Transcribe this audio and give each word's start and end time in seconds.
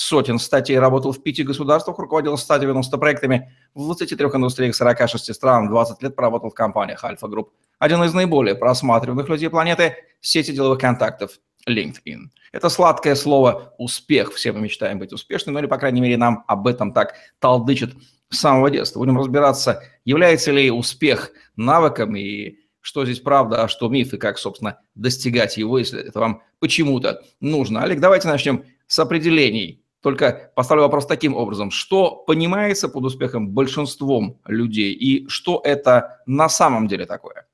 сотен 0.00 0.38
статей, 0.38 0.78
работал 0.78 1.12
в 1.12 1.22
пяти 1.22 1.42
государствах, 1.42 1.98
руководил 1.98 2.38
190 2.38 2.96
проектами 2.96 3.52
в 3.74 3.84
23 3.84 4.26
индустриях 4.26 4.74
46 4.74 5.34
стран, 5.34 5.68
20 5.68 6.02
лет 6.02 6.16
проработал 6.16 6.50
в 6.50 6.54
компаниях 6.54 7.04
Альфа 7.04 7.28
Групп. 7.28 7.52
Один 7.78 8.02
из 8.02 8.14
наиболее 8.14 8.54
просматриваемых 8.54 9.28
людей 9.28 9.50
планеты– 9.50 9.96
сети 10.22 10.52
деловых 10.52 10.80
контактов 10.80 11.32
LinkedIn. 11.68 12.30
Это 12.52 12.70
сладкое 12.70 13.14
слово 13.14 13.74
«успех». 13.76 14.32
Все 14.32 14.52
мы 14.52 14.62
мечтаем 14.62 14.98
быть 14.98 15.12
успешными, 15.12 15.54
ну 15.54 15.60
или, 15.60 15.66
по 15.66 15.76
крайней 15.76 16.00
мере, 16.00 16.16
нам 16.16 16.44
об 16.46 16.66
этом 16.66 16.94
так 16.94 17.14
толдычит 17.38 17.94
с 18.30 18.38
самого 18.38 18.70
детства. 18.70 19.00
Будем 19.00 19.18
разбираться, 19.18 19.82
является 20.06 20.50
ли 20.50 20.70
успех 20.70 21.30
навыком 21.56 22.16
и 22.16 22.56
что 22.80 23.04
здесь 23.04 23.20
правда, 23.20 23.64
а 23.64 23.68
что 23.68 23.90
миф, 23.90 24.14
и 24.14 24.16
как, 24.16 24.38
собственно, 24.38 24.78
достигать 24.94 25.58
его, 25.58 25.78
если 25.78 26.00
это 26.00 26.20
вам 26.20 26.42
почему-то 26.58 27.22
нужно. 27.40 27.82
Олег, 27.82 28.00
давайте 28.00 28.28
начнем 28.28 28.64
с 28.86 28.98
определений. 28.98 29.79
Только 30.02 30.50
поставлю 30.54 30.84
вопрос 30.84 31.06
таким 31.06 31.36
образом. 31.36 31.70
Что 31.70 32.24
понимается 32.26 32.88
под 32.88 33.04
успехом 33.04 33.50
большинством 33.50 34.40
людей 34.46 34.92
и 34.92 35.28
что 35.28 35.60
это 35.62 36.22
на 36.26 36.48
самом 36.48 36.88
деле 36.88 37.06
такое? 37.06 37.46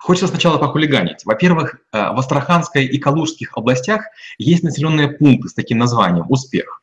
Хочется 0.00 0.28
сначала 0.28 0.58
похулиганить. 0.58 1.24
Во-первых, 1.24 1.80
э, 1.92 2.12
в 2.12 2.18
Астраханской 2.18 2.86
и 2.86 2.98
Калужских 2.98 3.56
областях 3.56 4.04
есть 4.38 4.62
населенные 4.62 5.08
пункты 5.08 5.48
с 5.48 5.54
таким 5.54 5.78
названием 5.78 6.26
«Успех». 6.28 6.82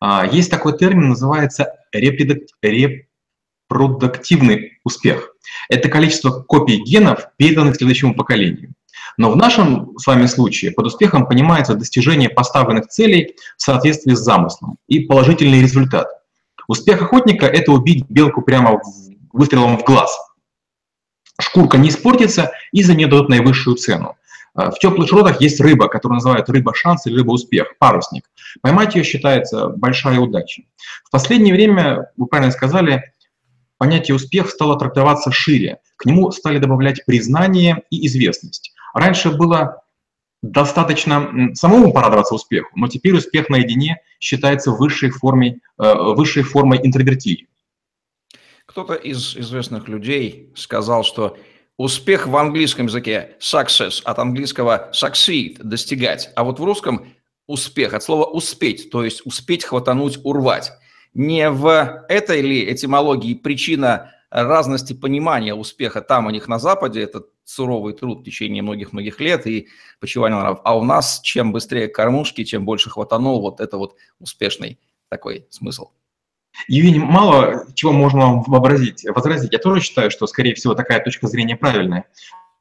А, 0.00 0.26
есть 0.26 0.50
такой 0.50 0.76
термин, 0.78 1.08
называется 1.08 1.76
репродуктивный 1.92 4.78
успех. 4.84 5.34
Это 5.68 5.88
количество 5.88 6.42
копий 6.42 6.82
генов, 6.82 7.28
переданных 7.36 7.76
следующему 7.76 8.14
поколению. 8.14 8.74
Но 9.20 9.30
в 9.30 9.36
нашем 9.36 9.98
с 9.98 10.06
вами 10.06 10.24
случае 10.24 10.70
под 10.70 10.86
успехом 10.86 11.26
понимается 11.26 11.74
достижение 11.74 12.30
поставленных 12.30 12.86
целей 12.86 13.34
в 13.58 13.62
соответствии 13.62 14.14
с 14.14 14.20
замыслом 14.20 14.78
и 14.88 15.00
положительный 15.00 15.60
результат. 15.60 16.08
Успех 16.68 17.02
охотника– 17.02 17.44
это 17.46 17.70
убить 17.72 18.06
белку 18.08 18.40
прямо 18.40 18.80
выстрелом 19.30 19.76
в 19.76 19.84
глаз– 19.84 20.18
шкурка 21.38 21.76
не 21.76 21.90
испортится, 21.90 22.52
и 22.72 22.82
за 22.82 22.94
нее 22.94 23.08
дадут 23.08 23.28
наивысшую 23.28 23.76
цену. 23.76 24.16
Э, 24.56 24.70
в 24.70 24.78
теплых 24.78 25.08
широтах 25.08 25.40
есть 25.42 25.60
рыба, 25.60 25.88
которую 25.88 26.16
называют 26.16 26.48
рыба-шанс 26.48 27.06
или 27.06 27.16
рыба-успех, 27.16 27.76
парусник. 27.78 28.24
Поймать 28.62 28.94
ее 28.94 29.04
считается 29.04 29.68
большая 29.68 30.18
удача. 30.18 30.62
В 31.04 31.10
последнее 31.10 31.54
время, 31.54 32.10
вы 32.16 32.26
правильно 32.26 32.52
сказали, 32.52 33.12
понятие 33.76 34.14
успех 34.14 34.48
стало 34.48 34.78
трактоваться 34.78 35.30
шире. 35.30 35.78
К 35.96 36.06
нему 36.06 36.30
стали 36.30 36.58
добавлять 36.58 37.04
признание 37.04 37.82
и 37.90 38.06
известность. 38.06 38.69
Раньше 38.94 39.30
было 39.30 39.82
достаточно 40.42 41.50
самому 41.54 41.92
порадоваться 41.92 42.34
успеху, 42.34 42.70
но 42.74 42.88
теперь 42.88 43.14
успех 43.14 43.48
наедине 43.50 44.00
считается 44.18 44.70
высшей 44.70 45.10
формой, 45.10 45.60
э, 45.78 45.94
высшей 46.14 46.42
формой 46.42 46.80
интровертии. 46.82 47.48
Кто-то 48.66 48.94
из 48.94 49.36
известных 49.36 49.88
людей 49.88 50.52
сказал, 50.54 51.04
что 51.04 51.36
успех 51.76 52.26
в 52.26 52.36
английском 52.36 52.86
языке 52.86 53.36
success 53.40 54.00
от 54.04 54.18
английского 54.18 54.90
succeed– 54.92 55.56
достигать, 55.62 56.30
а 56.36 56.44
вот 56.44 56.60
в 56.60 56.64
русском 56.64 57.12
успех 57.46 57.94
от 57.94 58.02
слова 58.02 58.24
успеть, 58.24 58.90
то 58.90 59.02
есть 59.02 59.22
успеть 59.24 59.64
хватануть, 59.64 60.20
урвать. 60.22 60.72
Не 61.14 61.50
в 61.50 62.04
этой 62.08 62.40
ли 62.40 62.72
этимологии 62.72 63.34
причина 63.34 64.12
разности 64.30 64.92
понимания 64.92 65.54
успеха 65.54 66.00
там 66.00 66.26
у 66.26 66.30
них 66.30 66.48
на 66.48 66.58
Западе, 66.58 67.02
это 67.02 67.24
суровый 67.44 67.94
труд 67.94 68.20
в 68.20 68.24
течение 68.24 68.62
многих-многих 68.62 69.20
лет 69.20 69.46
и 69.46 69.68
почивание 70.00 70.38
нрав, 70.38 70.60
а 70.64 70.78
у 70.78 70.84
нас 70.84 71.20
чем 71.20 71.52
быстрее 71.52 71.88
кормушки, 71.88 72.44
чем 72.44 72.64
больше 72.64 72.90
хватанул, 72.90 73.40
вот 73.40 73.60
это 73.60 73.76
вот 73.76 73.96
успешный 74.20 74.78
такой 75.08 75.46
смысл. 75.50 75.90
Евгений, 76.68 76.98
мало 76.98 77.64
чего 77.74 77.92
можно 77.92 78.20
вам 78.20 78.42
вообразить, 78.42 79.04
возразить. 79.08 79.52
Я 79.52 79.58
тоже 79.58 79.80
считаю, 79.80 80.10
что, 80.10 80.26
скорее 80.26 80.54
всего, 80.54 80.74
такая 80.74 81.02
точка 81.02 81.26
зрения 81.26 81.56
правильная. 81.56 82.04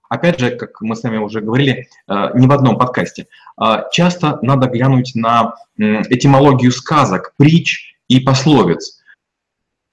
Опять 0.10 0.40
же, 0.40 0.52
как 0.52 0.82
мы 0.82 0.96
с 0.96 1.04
вами 1.04 1.18
уже 1.18 1.42
говорили, 1.42 1.88
э, 2.08 2.30
не 2.34 2.48
в 2.48 2.52
одном 2.52 2.80
подкасте, 2.80 3.28
а 3.58 3.88
часто 3.92 4.40
надо 4.42 4.68
глянуть 4.68 5.12
на 5.14 5.56
этимологию 5.78 6.72
сказок, 6.72 7.34
притч 7.38 7.96
и 8.08 8.20
пословиц. 8.20 8.99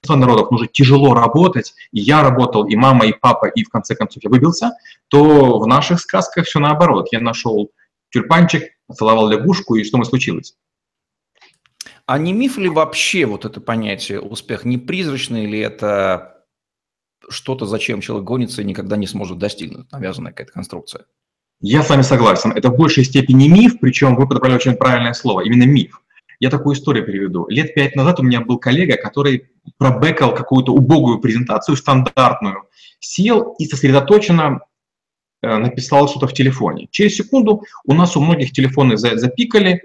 В 0.03 0.15
народах 0.15 0.51
нужно 0.51 0.67
тяжело 0.67 1.13
работать, 1.13 1.73
и 1.91 1.99
я 1.99 2.21
работал, 2.21 2.65
и 2.67 2.75
мама, 2.75 3.05
и 3.07 3.13
папа, 3.13 3.47
и 3.47 3.63
в 3.63 3.69
конце 3.69 3.95
концов 3.95 4.23
я 4.23 4.29
выбился, 4.29 4.71
то 5.07 5.59
в 5.59 5.67
наших 5.67 5.99
сказках 5.99 6.45
все 6.45 6.59
наоборот. 6.59 7.07
Я 7.11 7.19
нашел 7.19 7.71
тюльпанчик, 8.09 8.63
поцеловал 8.87 9.27
лягушку, 9.27 9.75
и 9.75 9.83
что 9.83 9.97
мы 9.97 10.05
случилось? 10.05 10.55
А 12.05 12.17
не 12.17 12.31
миф 12.31 12.57
ли 12.57 12.69
вообще 12.69 13.25
вот 13.25 13.43
это 13.43 13.59
понятие 13.59 14.21
успех? 14.21 14.63
Не 14.63 14.77
призрачный 14.77 15.45
ли 15.45 15.59
это 15.59 16.45
что-то, 17.27 17.65
зачем 17.65 17.99
человек 17.99 18.25
гонится 18.25 18.61
и 18.61 18.65
никогда 18.65 18.95
не 18.95 19.07
сможет 19.07 19.39
достигнуть, 19.39 19.91
навязанная 19.91 20.31
какая-то 20.31 20.53
конструкция? 20.53 21.05
Я 21.59 21.81
с 21.81 21.89
вами 21.89 22.03
согласен. 22.03 22.51
Это 22.51 22.69
в 22.69 22.77
большей 22.77 23.03
степени 23.03 23.47
миф, 23.47 23.79
причем 23.81 24.15
вы 24.15 24.27
подобрали 24.27 24.55
очень 24.55 24.75
правильное 24.75 25.13
слово, 25.13 25.41
именно 25.41 25.63
миф. 25.63 26.01
Я 26.39 26.49
такую 26.49 26.75
историю 26.75 27.05
приведу. 27.05 27.47
Лет 27.47 27.73
пять 27.73 27.95
назад 27.95 28.19
у 28.19 28.23
меня 28.23 28.41
был 28.41 28.59
коллега, 28.59 28.95
который 28.95 29.49
пробекал 29.77 30.35
какую-то 30.35 30.73
убогую 30.73 31.19
презентацию, 31.19 31.75
стандартную, 31.75 32.65
сел 32.99 33.55
и 33.57 33.65
сосредоточенно 33.65 34.59
э, 35.41 35.57
написал 35.57 36.07
что-то 36.07 36.27
в 36.27 36.33
телефоне. 36.33 36.87
Через 36.91 37.15
секунду 37.15 37.63
у 37.85 37.93
нас 37.93 38.15
у 38.15 38.21
многих 38.21 38.51
телефоны 38.51 38.97
запикали, 38.97 39.83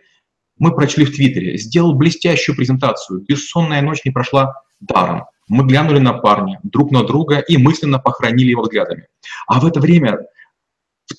мы 0.58 0.74
прочли 0.74 1.04
в 1.04 1.14
Твиттере, 1.14 1.56
сделал 1.56 1.94
блестящую 1.94 2.54
презентацию, 2.54 3.20
бессонная 3.20 3.82
ночь 3.82 4.04
не 4.04 4.10
прошла 4.10 4.62
даром. 4.80 5.24
Мы 5.48 5.66
глянули 5.66 5.98
на 5.98 6.12
парня, 6.12 6.60
друг 6.62 6.92
на 6.92 7.02
друга 7.04 7.38
и 7.38 7.56
мысленно 7.56 7.98
похоронили 7.98 8.50
его 8.50 8.62
взглядами. 8.62 9.08
А 9.46 9.58
в 9.58 9.66
это 9.66 9.80
время 9.80 10.19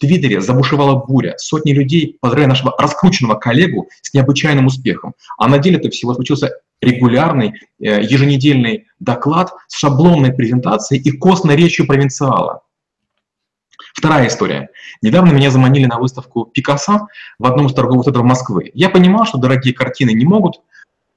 Твиттере 0.03 0.41
забушевала 0.41 0.95
буря. 0.95 1.35
Сотни 1.37 1.71
людей 1.71 2.17
поздравили 2.19 2.49
нашего 2.49 2.75
раскрученного 2.77 3.35
коллегу 3.35 3.87
с 4.01 4.13
необычайным 4.13 4.65
успехом. 4.65 5.13
А 5.37 5.47
на 5.47 5.59
деле 5.59 5.77
это 5.77 5.89
всего 5.89 6.13
случился 6.13 6.59
регулярный 6.81 7.53
э, 7.79 8.03
еженедельный 8.03 8.87
доклад 8.99 9.53
с 9.69 9.77
шаблонной 9.77 10.33
презентацией 10.33 11.01
и 11.01 11.11
костной 11.17 11.55
речью 11.55 11.87
провинциала. 11.87 12.63
Вторая 13.93 14.27
история. 14.27 14.69
Недавно 15.01 15.31
меня 15.31 15.51
заманили 15.51 15.85
на 15.85 15.99
выставку 15.99 16.45
Пикассо 16.45 17.07
в 17.39 17.45
одном 17.45 17.67
из 17.67 17.73
торговых 17.73 18.03
центров 18.03 18.25
Москвы. 18.25 18.71
Я 18.73 18.89
понимал, 18.89 19.25
что 19.25 19.37
дорогие 19.37 19.73
картины 19.73 20.11
не 20.11 20.25
могут 20.25 20.57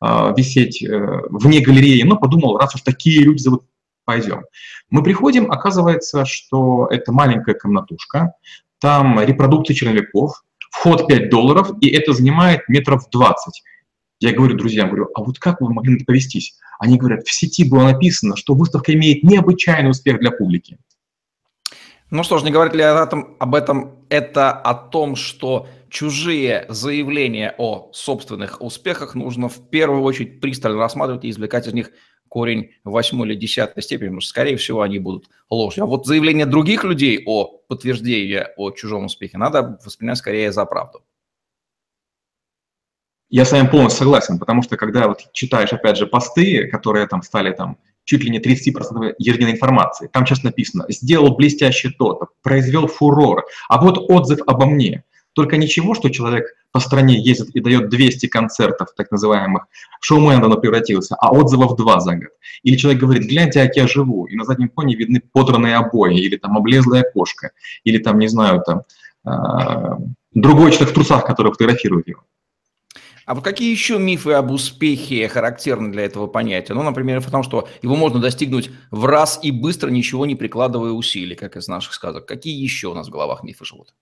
э, 0.00 0.34
висеть 0.36 0.80
э, 0.80 1.22
вне 1.30 1.60
галереи, 1.60 2.02
но 2.02 2.16
подумал, 2.16 2.56
раз 2.56 2.76
уж 2.76 2.82
такие 2.82 3.24
люди 3.24 3.42
зовут, 3.42 3.64
пойдем. 4.04 4.44
Мы 4.88 5.02
приходим, 5.02 5.50
оказывается, 5.50 6.24
что 6.24 6.86
это 6.90 7.10
маленькая 7.12 7.54
комнатушка, 7.54 8.34
там 8.80 9.20
репродукции 9.20 9.74
черновиков, 9.74 10.42
вход 10.70 11.06
5 11.06 11.30
долларов, 11.30 11.70
и 11.80 11.88
это 11.88 12.12
занимает 12.12 12.68
метров 12.68 13.08
20. 13.10 13.62
Я 14.20 14.32
говорю 14.32 14.56
друзьям, 14.56 14.88
говорю, 14.88 15.10
а 15.14 15.22
вот 15.22 15.38
как 15.38 15.60
вы 15.60 15.72
могли 15.72 15.92
на 15.92 15.96
это 15.96 16.04
повестись? 16.04 16.56
Они 16.78 16.98
говорят, 16.98 17.26
в 17.26 17.32
сети 17.32 17.68
было 17.68 17.84
написано, 17.84 18.36
что 18.36 18.54
выставка 18.54 18.94
имеет 18.94 19.22
необычайный 19.22 19.90
успех 19.90 20.20
для 20.20 20.30
публики. 20.30 20.78
Ну 22.10 22.22
что 22.22 22.38
ж, 22.38 22.44
не 22.44 22.50
говорит 22.50 22.74
ли 22.74 22.82
об 22.82 23.54
этом 23.54 23.96
это 24.10 24.52
о 24.52 24.74
том, 24.74 25.16
что 25.16 25.66
чужие 25.88 26.64
заявления 26.68 27.54
о 27.58 27.90
собственных 27.92 28.62
успехах 28.62 29.14
нужно 29.14 29.48
в 29.48 29.68
первую 29.70 30.02
очередь 30.02 30.40
пристально 30.40 30.78
рассматривать 30.78 31.24
и 31.24 31.30
извлекать 31.30 31.66
из 31.66 31.72
них 31.72 31.90
корень 32.28 32.70
восьмой 32.84 33.28
или 33.28 33.34
десятой 33.34 33.82
степени, 33.82 34.08
потому 34.08 34.20
что, 34.20 34.30
скорее 34.30 34.56
всего, 34.56 34.82
они 34.82 34.98
будут 34.98 35.28
ложью. 35.50 35.84
А 35.84 35.86
вот 35.86 36.06
заявления 36.06 36.46
других 36.46 36.84
людей 36.84 37.22
о 37.26 37.55
подтверждении 37.66 38.46
о 38.56 38.70
чужом 38.70 39.04
успехе 39.04 39.38
надо 39.38 39.78
воспринять 39.84 40.18
скорее 40.18 40.52
за 40.52 40.64
правду. 40.64 41.02
Я 43.28 43.44
с 43.44 43.52
вами 43.52 43.66
полностью 43.66 44.04
согласен, 44.04 44.38
потому 44.38 44.62
что 44.62 44.76
когда 44.76 45.08
вот 45.08 45.32
читаешь, 45.32 45.72
опять 45.72 45.96
же, 45.96 46.06
посты, 46.06 46.68
которые 46.68 47.08
там 47.08 47.22
стали 47.22 47.52
там 47.52 47.78
чуть 48.04 48.22
ли 48.22 48.30
не 48.30 48.38
30% 48.38 49.16
ежедневной 49.18 49.54
информации. 49.54 50.06
Там 50.06 50.24
сейчас 50.24 50.44
написано 50.44 50.86
«сделал 50.88 51.34
блестяще 51.34 51.90
то-то», 51.90 52.28
«произвел 52.42 52.86
фурор», 52.86 53.44
а 53.68 53.82
вот 53.82 53.98
отзыв 54.08 54.40
обо 54.46 54.66
мне. 54.66 55.02
Только 55.36 55.58
ничего, 55.58 55.92
что 55.92 56.08
человек 56.08 56.46
по 56.72 56.80
стране 56.80 57.20
ездит 57.20 57.50
и 57.54 57.60
дает 57.60 57.90
200 57.90 58.26
концертов, 58.26 58.88
так 58.96 59.10
называемых, 59.10 59.66
в 60.00 60.06
шоумен 60.06 60.42
оно 60.42 60.56
превратился, 60.56 61.14
а 61.16 61.30
отзывов 61.30 61.76
два 61.76 62.00
за 62.00 62.14
год. 62.14 62.30
Или 62.62 62.76
человек 62.76 63.02
говорит, 63.02 63.24
гляньте, 63.24 63.62
как 63.62 63.76
я 63.76 63.86
живу, 63.86 64.24
и 64.24 64.34
на 64.34 64.44
заднем 64.44 64.70
фоне 64.70 64.96
видны 64.96 65.20
подранные 65.20 65.76
обои, 65.76 66.18
или 66.18 66.36
там 66.36 66.56
облезлая 66.56 67.04
кошка, 67.12 67.50
или 67.84 67.98
там, 67.98 68.18
не 68.18 68.28
знаю, 68.28 68.62
там 68.64 68.84
э, 69.26 70.02
другой 70.32 70.70
человек 70.72 70.92
в 70.92 70.94
трусах, 70.94 71.26
который 71.26 71.52
фотографирует 71.52 72.08
его. 72.08 72.22
А 73.26 73.34
вот 73.34 73.44
какие 73.44 73.70
еще 73.70 73.98
мифы 73.98 74.32
об 74.32 74.50
успехе 74.52 75.28
характерны 75.28 75.92
для 75.92 76.06
этого 76.06 76.28
понятия? 76.28 76.72
Ну, 76.72 76.82
например, 76.82 77.20
в 77.20 77.30
том, 77.30 77.42
что 77.42 77.68
его 77.82 77.94
можно 77.94 78.20
достигнуть 78.20 78.70
в 78.90 79.04
раз 79.04 79.38
и 79.42 79.50
быстро, 79.50 79.90
ничего 79.90 80.24
не 80.24 80.34
прикладывая 80.34 80.92
усилий, 80.92 81.34
как 81.34 81.56
из 81.58 81.68
наших 81.68 81.92
сказок. 81.92 82.24
Какие 82.24 82.58
еще 82.58 82.88
у 82.88 82.94
нас 82.94 83.08
в 83.08 83.10
головах 83.10 83.42
мифы 83.42 83.66
живут? 83.66 83.92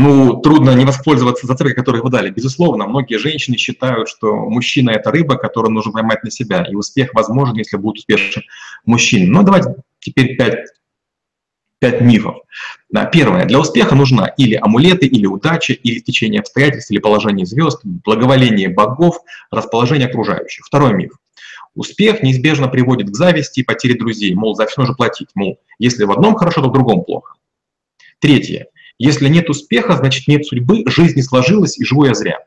Ну, 0.00 0.36
трудно 0.36 0.76
не 0.76 0.84
воспользоваться 0.84 1.48
зацепкой, 1.48 1.74
которую 1.74 2.04
вы 2.04 2.10
дали. 2.10 2.30
Безусловно, 2.30 2.86
многие 2.86 3.18
женщины 3.18 3.56
считают, 3.56 4.08
что 4.08 4.32
мужчина– 4.32 4.90
это 4.92 5.10
рыба, 5.10 5.34
которую 5.34 5.72
нужно 5.72 5.90
поймать 5.90 6.22
на 6.22 6.30
себя, 6.30 6.64
и 6.70 6.76
успех 6.76 7.14
возможен, 7.14 7.56
если 7.56 7.78
будет 7.78 7.96
успешен 7.96 8.42
мужчина. 8.86 9.32
Но 9.32 9.42
давайте 9.42 9.74
теперь 9.98 10.36
пять 10.36 10.68
пять 11.80 12.00
мифов. 12.00 12.36
Первое. 13.12 13.44
Для 13.46 13.58
успеха 13.58 13.96
нужна 13.96 14.26
или 14.26 14.54
амулеты, 14.54 15.06
или 15.06 15.26
удача, 15.26 15.72
или 15.72 15.98
течение 15.98 16.42
обстоятельств, 16.42 16.92
или 16.92 17.00
положение 17.00 17.44
звезд, 17.44 17.80
благоволение 17.82 18.68
богов, 18.68 19.18
расположение 19.50 20.06
окружающих. 20.06 20.64
Второй 20.64 20.94
миф. 20.94 21.18
Успех 21.74 22.22
неизбежно 22.22 22.68
приводит 22.68 23.10
к 23.10 23.16
зависти 23.16 23.60
и 23.60 23.64
потере 23.64 23.96
друзей, 23.96 24.32
мол, 24.36 24.54
за 24.54 24.66
все 24.66 24.80
нужно 24.80 24.94
платить, 24.94 25.30
мол, 25.34 25.58
если 25.80 26.04
в 26.04 26.12
одном 26.12 26.36
хорошо, 26.36 26.62
то 26.62 26.68
в 26.68 26.72
другом 26.72 27.02
плохо. 27.02 27.34
Третье. 28.20 28.68
Если 28.98 29.28
нет 29.28 29.48
успеха, 29.48 29.96
значит 29.96 30.28
нет 30.28 30.44
судьбы, 30.44 30.84
жизнь 30.86 31.16
не 31.16 31.22
сложилась 31.22 31.78
и 31.78 31.84
живу 31.84 32.04
я 32.04 32.14
зря. 32.14 32.38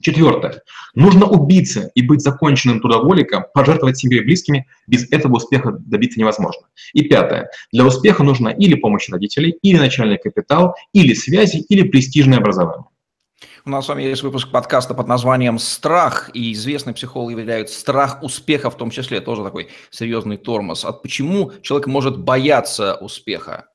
Четвертое. 0.00 0.62
Нужно 0.94 1.26
убиться 1.26 1.90
и 1.94 2.02
быть 2.02 2.20
законченным 2.20 2.80
трудоголиком, 2.80 3.46
пожертвовать 3.52 3.98
семьей 3.98 4.20
и 4.20 4.24
близкими. 4.24 4.66
Без 4.86 5.10
этого 5.10 5.36
успеха 5.36 5.72
добиться 5.72 6.20
невозможно. 6.20 6.68
И 6.92 7.02
пятое. 7.02 7.50
Для 7.72 7.84
успеха 7.84 8.22
нужна 8.22 8.52
или 8.52 8.74
помощь 8.74 9.08
родителей, 9.08 9.58
или 9.62 9.76
начальный 9.76 10.18
капитал, 10.18 10.76
или 10.92 11.14
связи, 11.14 11.64
или 11.68 11.82
престижное 11.82 12.38
образование. 12.38 12.86
У 13.64 13.70
нас 13.70 13.86
с 13.86 13.88
вами 13.88 14.04
есть 14.04 14.22
выпуск 14.22 14.50
подкаста 14.50 14.94
под 14.94 15.08
названием 15.08 15.58
«Страх», 15.58 16.30
и 16.32 16.52
известные 16.52 16.94
психологи 16.94 17.34
выделяют 17.34 17.68
страх 17.68 18.22
успеха 18.22 18.70
в 18.70 18.76
том 18.76 18.90
числе, 18.90 19.20
тоже 19.20 19.42
такой 19.42 19.68
серьезный 19.90 20.36
тормоз. 20.36 20.84
А 20.84 20.92
почему 20.92 21.52
человек 21.62 21.88
может 21.88 22.18
бояться 22.18 22.94
успеха? 22.94 23.66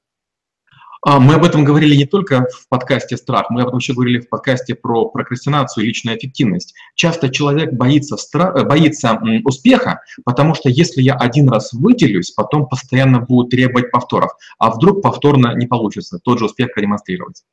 А, 1.06 1.20
мы 1.20 1.34
об 1.34 1.44
этом 1.44 1.66
говорили 1.66 1.98
не 1.98 2.06
только 2.06 2.48
в 2.50 2.70
подкасте 2.70 3.18
«Страх», 3.18 3.50
мы 3.50 3.62
об 3.62 3.68
этом 3.68 3.80
еще 3.80 3.94
говорили 3.94 4.20
в 4.20 4.30
подкасте 4.30 4.74
про 4.74 5.10
прокрастинацию 5.10 5.84
и 5.84 5.88
личную 5.88 6.18
эффективность. 6.18 6.74
Часто 6.96 7.28
человек 7.28 7.74
боится, 7.74 8.16
стра... 8.16 8.54
Э, 8.56 8.64
боится 8.64 9.20
успеха, 9.44 10.00
потому 10.24 10.56
что 10.56 10.70
если 10.70 11.02
я 11.02 11.16
один 11.16 11.50
раз 11.50 11.74
выделюсь, 11.74 12.32
потом 12.32 12.70
постоянно 12.70 13.20
будут 13.20 13.52
требовать 13.52 13.92
повторов, 13.92 14.32
а 14.60 14.72
вдруг 14.72 15.02
повторно 15.02 15.54
не 15.56 15.68
получится 15.68 16.20
тот 16.24 16.40
же 16.40 16.46
успех 16.46 16.74
продемонстрировать. 16.74 17.44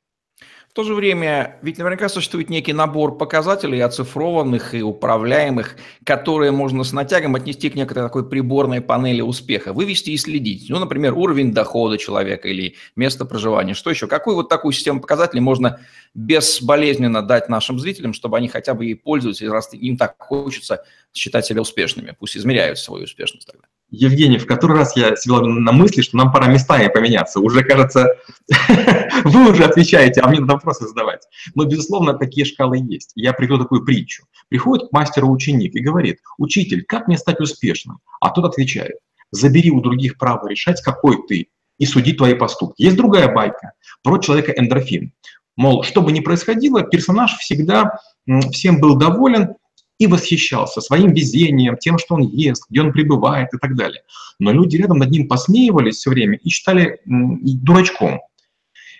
В 0.71 0.73
то 0.73 0.85
же 0.85 0.95
время, 0.95 1.59
ведь 1.63 1.79
наверняка 1.79 2.09
существует 2.09 2.49
некий 2.49 2.73
набор 2.73 3.19
показателей, 3.19 3.81
оцифрованных 3.81 4.73
и 4.73 4.83
управляемых, 4.83 5.75
которые 6.05 6.53
можно 6.53 6.85
с 6.85 6.93
натягом 6.93 7.35
отнести 7.35 7.71
к 7.71 7.75
некоторой 7.75 8.09
такой 8.09 8.29
приборной 8.29 8.81
панели 8.81 9.21
успеха, 9.21 9.73
вывести 9.73 10.11
и 10.11 10.17
следить. 10.17 10.71
Ну, 10.71 10.79
например, 10.79 11.15
уровень 11.15 11.53
дохода 11.53 11.99
человека 11.99 12.47
или 12.47 12.77
место 12.95 13.25
проживания. 13.25 13.75
Что 13.75 13.91
еще? 13.91 14.07
Какую 14.07 14.37
вот 14.37 14.49
такую 14.49 14.71
систему 14.71 15.01
показателей 15.01 15.41
можно 15.41 15.81
безболезненно 16.15 17.23
дать 17.23 17.49
нашим 17.49 17.81
зрителям, 17.81 18.13
чтобы 18.13 18.37
они 18.37 18.47
хотя 18.47 18.73
бы 18.73 18.85
ей 18.85 18.95
пользовались, 18.95 19.43
раз 19.43 19.75
им 19.75 19.97
так 19.97 20.15
хочется 20.21 20.85
считать 21.13 21.47
себя 21.47 21.63
успешными? 21.63 22.15
Пусть 22.17 22.37
измеряют 22.37 22.79
свою 22.79 23.05
успешность 23.07 23.49
тогда. 23.49 23.67
Евгений, 23.91 24.39
в 24.39 24.47
который 24.47 24.77
раз 24.77 24.97
я 24.97 25.17
себя 25.17 25.41
на 25.41 25.73
мысли, 25.73 26.03
что 26.03 26.17
нам 26.17 26.33
пора 26.33 26.47
местами 26.47 26.89
поменяться. 26.89 27.41
Уже, 27.41 27.65
кажется, 27.65 28.17
вы 29.25 29.51
уже 29.51 29.65
отвечаете, 29.65 30.21
а 30.21 30.29
мне 30.29 30.41
надо 30.41 30.55
вопросы 30.55 30.87
задавать. 30.87 31.23
Но, 31.55 31.65
безусловно, 31.65 32.15
такие 32.15 32.47
шкалы 32.47 32.79
есть. 32.79 33.13
Я 33.17 33.33
приведу 33.33 33.59
такую 33.59 33.85
притчу. 33.85 34.25
Приходит 34.49 34.89
к 34.89 34.93
мастеру 34.93 35.31
ученик 35.31 35.75
и 35.75 35.81
говорит, 35.81 36.19
учитель, 36.39 36.85
как 36.85 37.09
мне 37.09 37.19
стать 37.19 37.41
успешным? 37.41 37.99
А 38.21 38.31
тот 38.31 38.45
отвечает, 38.45 38.97
забери 39.33 39.71
у 39.71 39.81
других 39.81 40.19
право 40.19 40.47
решать, 40.49 40.81
какой 40.83 41.19
ты, 41.27 41.49
и 41.79 41.87
судить 41.87 42.19
твои 42.19 42.35
поступки. 42.35 42.83
Есть 42.83 42.97
другая 42.97 43.33
байка 43.33 43.73
про 44.03 44.19
человека 44.19 44.53
эндорфин. 44.53 45.13
Мол, 45.57 45.83
что 45.83 46.03
бы 46.03 46.13
ни 46.13 46.21
происходило, 46.21 46.83
персонаж 46.83 47.37
всегда 47.39 47.99
всем 48.53 48.81
был 48.81 48.97
доволен, 48.97 49.55
и 50.01 50.07
восхищался 50.07 50.81
своим 50.81 51.13
везением, 51.13 51.77
тем, 51.77 51.99
что 51.99 52.15
он 52.15 52.23
ест, 52.23 52.65
где 52.71 52.81
он 52.81 52.93
пребывает 52.93 53.51
и 53.53 53.59
так 53.59 53.77
далее. 53.77 54.03
Но 54.39 54.51
люди 54.51 54.77
рядом 54.77 54.99
над 54.99 55.11
ним 55.11 55.29
посмеивались 55.29 55.97
все 55.97 56.11
время 56.11 56.39
и 56.43 56.49
считали 56.49 57.01
дурачком. 57.05 58.21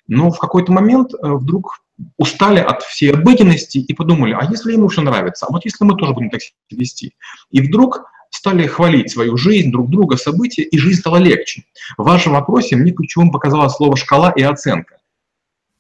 Но 0.07 0.31
в 0.31 0.39
какой-то 0.39 0.73
момент 0.73 1.15
э, 1.15 1.19
вдруг 1.23 1.83
устали 2.19 2.61
от 2.61 2.83
всей 2.83 3.13
обыденности 3.13 3.79
и 3.79 3.95
подумали, 3.95 4.37
а 4.39 4.45
если 4.51 4.73
ему 4.73 4.89
все 4.89 5.01
нравится, 5.01 5.47
а 5.47 5.53
вот 5.53 5.65
если 5.65 5.85
мы 5.85 5.97
тоже 5.97 6.13
будем 6.13 6.29
так 6.29 6.43
себя 6.43 6.55
вести? 6.71 7.15
И 7.51 7.63
вдруг 7.63 8.03
стали 8.29 8.67
хвалить 8.67 9.11
свою 9.11 9.39
жизнь, 9.39 9.71
друг 9.71 9.89
друга, 9.89 10.19
события, 10.19 10.63
и 10.63 10.79
жизнь 10.79 11.01
стала 11.01 11.17
легче. 11.17 11.65
В 11.97 12.05
вашем 12.05 12.33
вопросе 12.35 12.77
мне 12.77 12.93
ключевым 12.93 13.31
показалось 13.31 13.73
слово 13.73 13.97
«шкала» 13.97 14.33
и 14.33 14.43
«оценка». 14.43 14.97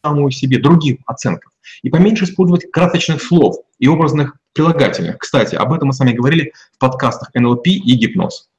Самую 0.05 0.31
себе, 0.31 0.59
другим 0.59 0.99
оценкам. 1.07 1.51
И 1.83 1.91
поменьше 1.91 2.25
использовать 2.25 2.71
красочных 2.71 3.23
слов 3.23 3.57
и 3.79 3.87
образных 3.87 4.37
прилагательных. 4.55 5.19
Кстати, 5.19 5.55
об 5.55 5.73
этом 5.73 5.89
мы 5.89 5.93
с 5.93 5.99
вами 5.99 6.13
говорили 6.13 6.53
в 6.73 6.79
подкастах 6.79 7.31
НЛП 7.35 7.67
и 7.67 7.95
гипноз. 7.95 8.51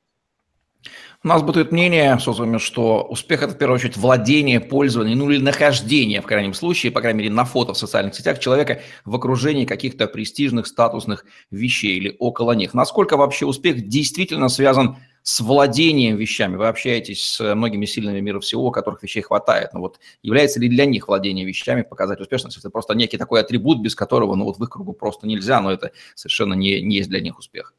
У 1.23 1.27
нас 1.27 1.43
бытует 1.43 1.71
мнение 1.71 2.17
с 2.17 2.27
отзывами, 2.27 2.57
что 2.57 3.03
успех– 3.03 3.41
это 3.43 3.53
в 3.53 3.57
первую 3.59 3.75
очередь 3.75 3.95
владение, 3.95 4.59
пользование, 4.59 5.15
ну 5.15 5.29
или 5.29 5.39
нахождение, 5.39 6.19
в 6.19 6.25
крайнем 6.25 6.55
случае, 6.55 6.91
по 6.91 6.99
крайней 6.99 7.19
мере, 7.19 7.29
на 7.29 7.45
фото 7.45 7.73
в 7.73 7.77
социальных 7.77 8.15
сетях 8.15 8.39
человека 8.39 8.81
в 9.05 9.15
окружении 9.15 9.65
каких-то 9.65 10.07
престижных, 10.07 10.65
статусных 10.65 11.25
вещей 11.51 11.97
или 11.97 12.15
около 12.17 12.53
них. 12.53 12.73
Насколько 12.73 13.17
вообще 13.17 13.45
успех 13.45 13.87
действительно 13.87 14.49
связан 14.49 14.95
с 14.95 14.97
владением 15.39 16.17
вещами? 16.17 16.55
Вы 16.55 16.67
общаетесь 16.67 17.23
с 17.23 17.55
многими 17.55 17.85
сильными 17.85 18.19
мира 18.19 18.39
всего, 18.39 18.67
у 18.67 18.71
которых 18.71 19.03
вещей 19.03 19.21
хватает. 19.21 19.73
Но 19.73 19.79
вот 19.79 19.99
является 20.23 20.59
ли 20.59 20.67
для 20.67 20.85
них 20.85 21.07
владение 21.07 21.45
вещами 21.45 21.83
показать 21.83 22.19
успешность? 22.19 22.57
Это 22.57 22.69
просто 22.69 22.93
некий 22.93 23.17
такой 23.17 23.41
атрибут, 23.41 23.81
без 23.81 23.95
которого 23.95 24.35
ну, 24.35 24.45
вот 24.45 24.57
в 24.57 24.63
их 24.63 24.69
кругу 24.69 24.93
просто 24.93 25.27
нельзя, 25.27 25.61
но 25.61 25.71
это 25.71 25.91
совершенно 26.15 26.53
не, 26.53 26.81
не 26.81 26.97
есть 26.97 27.09
для 27.09 27.21
них 27.21 27.37
успех. 27.37 27.73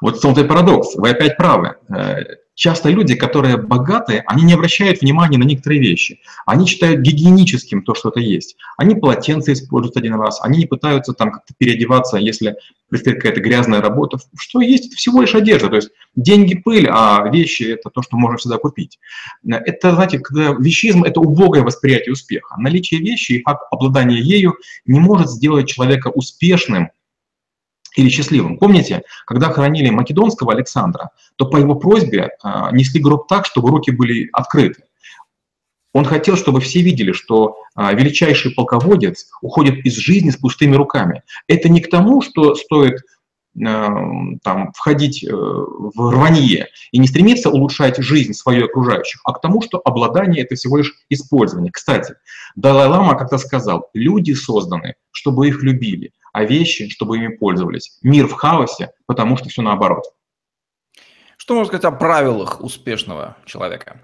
Вот 0.00 0.16
в 0.16 0.20
том-то 0.20 0.40
и 0.40 0.44
парадокс. 0.44 0.94
Вы 0.96 1.10
опять 1.10 1.36
правы. 1.36 1.76
Часто 2.54 2.88
люди, 2.88 3.16
которые 3.16 3.56
богатые, 3.56 4.22
они 4.26 4.44
не 4.44 4.52
обращают 4.54 5.00
внимания 5.00 5.38
на 5.38 5.44
некоторые 5.44 5.80
вещи. 5.80 6.20
Они 6.46 6.66
считают 6.66 7.00
гигиеническим 7.00 7.82
то, 7.82 7.94
что 7.94 8.10
это 8.10 8.20
есть. 8.20 8.56
Они 8.76 8.94
полотенце 8.94 9.52
используют 9.52 9.96
один 9.96 10.14
раз, 10.14 10.40
они 10.40 10.58
не 10.58 10.66
пытаются 10.66 11.14
там 11.14 11.32
как-то 11.32 11.52
переодеваться, 11.58 12.16
если 12.16 12.56
предстоит 12.88 13.16
какая-то 13.16 13.40
грязная 13.40 13.80
работа. 13.80 14.18
Что 14.38 14.60
есть, 14.60 14.86
это 14.86 14.96
всего 14.96 15.22
лишь 15.22 15.34
одежда. 15.34 15.68
То 15.68 15.76
есть 15.76 15.90
деньги– 16.14 16.54
пыль, 16.64 16.86
а 16.88 17.28
вещи– 17.28 17.62
это 17.64 17.90
то, 17.90 18.02
что 18.02 18.16
можно 18.16 18.38
всегда 18.38 18.58
купить. 18.58 19.00
Это, 19.44 19.92
знаете, 19.92 20.20
когда 20.20 20.52
вещизм– 20.52 21.02
это 21.04 21.20
убогое 21.20 21.62
восприятие 21.62 22.12
успеха. 22.12 22.54
Наличие 22.56 23.00
вещи 23.00 23.32
и 23.32 23.42
факт 23.42 23.64
обладания 23.72 24.20
ею 24.20 24.54
не 24.86 25.00
может 25.00 25.28
сделать 25.28 25.66
человека 25.68 26.08
успешным– 26.08 26.90
или 27.94 28.08
счастливым. 28.08 28.58
Помните, 28.58 29.02
когда 29.26 29.50
хоронили 29.50 29.90
македонского 29.90 30.52
Александра, 30.52 31.10
то 31.36 31.46
по 31.46 31.56
его 31.56 31.74
просьбе 31.74 32.30
э, 32.42 32.48
несли 32.72 33.00
гроб 33.00 33.28
так, 33.28 33.46
чтобы 33.46 33.70
руки 33.70 33.90
были 33.90 34.28
открыты. 34.32 34.84
Он 35.92 36.04
хотел, 36.04 36.36
чтобы 36.36 36.60
все 36.60 36.82
видели, 36.82 37.12
что 37.12 37.56
э, 37.76 37.94
величайший 37.94 38.52
полководец 38.52 39.28
уходит 39.40 39.86
из 39.86 39.96
жизни 39.96 40.30
с 40.30 40.36
пустыми 40.36 40.74
руками. 40.74 41.22
Это 41.46 41.68
не 41.68 41.80
к 41.80 41.88
тому, 41.88 42.20
что 42.20 42.54
стоит 42.56 43.00
там, 43.56 44.72
входить 44.74 45.24
э, 45.24 45.30
в 45.32 46.10
рванье 46.10 46.68
и 46.90 46.98
не 46.98 47.06
стремиться 47.06 47.50
улучшать 47.50 47.98
жизнь 47.98 48.32
свою 48.32 48.66
окружающих, 48.66 49.20
а 49.24 49.32
к 49.32 49.40
тому, 49.40 49.62
что 49.62 49.80
обладание– 49.84 50.42
это 50.44 50.56
всего 50.56 50.78
лишь 50.78 50.92
использование. 51.08 51.70
Кстати, 51.70 52.14
Далай-Лама 52.56 53.16
как-то 53.16 53.38
сказал, 53.38 53.90
люди 53.94 54.32
созданы, 54.32 54.96
чтобы 55.12 55.48
их 55.48 55.62
любили, 55.62 56.12
а 56.32 56.44
вещи, 56.44 56.88
чтобы 56.88 57.18
ими 57.18 57.28
пользовались. 57.28 57.98
Мир 58.02 58.26
в 58.26 58.32
хаосе, 58.32 58.90
потому 59.06 59.36
что 59.36 59.48
все 59.48 59.62
наоборот. 59.62 60.04
Что 61.36 61.54
можно 61.54 61.68
сказать 61.68 61.84
о 61.84 61.92
правилах 61.92 62.60
успешного 62.60 63.36
человека? 63.44 64.00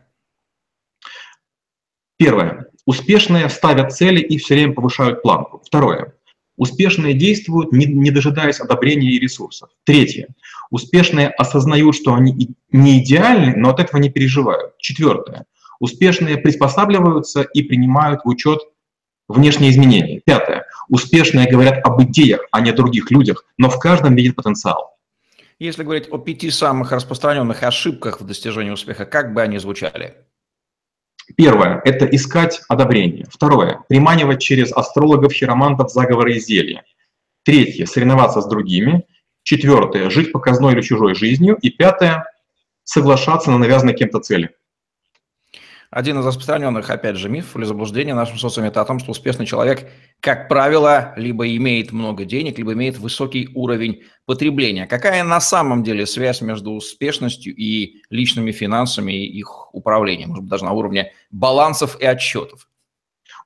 Первое. 2.17 2.67
Успешные 2.85 3.49
ставят 3.49 3.95
цели 3.95 4.21
и 4.21 4.37
все 4.37 4.55
время 4.55 4.75
повышают 4.75 5.23
планку. 5.23 5.63
Второе. 5.65 6.15
Успешные 6.61 7.15
действуют, 7.15 7.73
не, 7.73 7.87
не 7.87 8.11
дожидаясь 8.11 8.61
одобрения 8.61 9.13
и 9.13 9.19
ресурсов. 9.19 9.71
Третье. 9.85 10.29
Успешные 10.71 11.29
осознают, 11.29 11.97
что 11.97 12.13
они 12.13 12.51
не 12.71 13.03
идеальны, 13.03 13.57
но 13.57 13.71
от 13.71 13.81
этого 13.81 13.99
не 13.99 14.11
переживают. 14.11 14.77
Четвертое. 14.77 15.47
Успешные 15.79 16.37
приспосабливаются 16.37 17.41
и 17.41 17.63
принимают 17.63 18.21
в 18.25 18.29
учет 18.29 18.61
внешние 19.27 19.71
изменения. 19.71 20.21
Пятое. 20.21 20.67
Успешные 20.91 21.51
говорят 21.51 21.79
об 21.83 22.03
идеях, 22.03 22.43
а 22.53 22.61
не 22.61 22.69
о 22.69 22.75
других 22.75 23.11
людях, 23.11 23.47
но 23.57 23.71
в 23.71 23.79
каждом 23.79 24.15
видит 24.15 24.37
потенциал. 24.37 24.99
Если 25.59 25.83
говорить 25.83 26.09
о 26.11 26.19
пяти 26.19 26.51
самых 26.51 26.93
распространенных 26.93 27.63
ошибках 27.63 28.21
в 28.21 28.27
достижении 28.27 28.71
успеха, 28.71 29.07
как 29.07 29.33
бы 29.33 29.41
они 29.41 29.57
звучали? 29.57 30.15
Первое– 31.37 31.81
это 31.85 32.05
искать 32.07 32.63
одобрение. 32.69 33.27
Второе– 33.31 33.83
приманивать 33.89 34.41
через 34.41 34.73
астрологов, 34.73 35.33
хиромантов, 35.33 35.91
заговоры 35.91 36.35
и 36.35 36.41
зелья. 36.41 36.85
Третье– 37.45 37.85
соревноваться 37.87 38.41
с 38.41 38.47
другими. 38.49 39.05
Четвертое– 39.43 40.11
жить 40.11 40.33
показной 40.33 40.75
или 40.75 40.83
чужой 40.83 41.15
жизнью. 41.15 41.57
И 41.63 41.71
пятое– 41.71 42.25
соглашаться 42.85 43.51
на 43.51 43.59
навязанные 43.59 43.97
кем-то 43.97 44.21
цели. 44.21 44.51
Один 45.91 46.21
из 46.21 46.27
распространенных, 46.27 46.89
опять 46.89 47.17
же, 47.17 47.29
мифов 47.29 47.57
или 47.57 47.65
заблуждений 47.65 48.13
в 48.13 48.17
нашем 48.17 48.39
социуме– 48.39 48.69
это 48.71 48.81
о 48.81 48.85
том, 48.85 49.01
что 49.01 49.11
успешный 49.11 49.45
человек, 49.45 49.91
как 50.21 50.49
правило, 50.49 51.13
либо 51.17 51.49
имеет 51.57 51.91
много 51.91 52.25
денег, 52.25 52.59
либо 52.59 52.75
имеет 52.75 52.97
высокий 52.99 53.51
уровень 53.55 54.05
потребления. 54.25 54.87
Какая 54.87 55.25
на 55.25 55.41
самом 55.41 55.83
деле 55.83 56.07
связь 56.07 56.43
между 56.43 56.71
успешностью 56.71 57.57
и 57.57 58.03
личными 58.09 58.53
финансами 58.53 59.13
и 59.13 59.27
их 59.27 59.75
управлением, 59.75 60.29
может 60.29 60.45
быть, 60.45 60.51
даже 60.51 60.65
на 60.65 60.73
уровне 60.73 61.13
балансов 61.33 62.01
и 62.01 62.05
отчетов? 62.05 62.70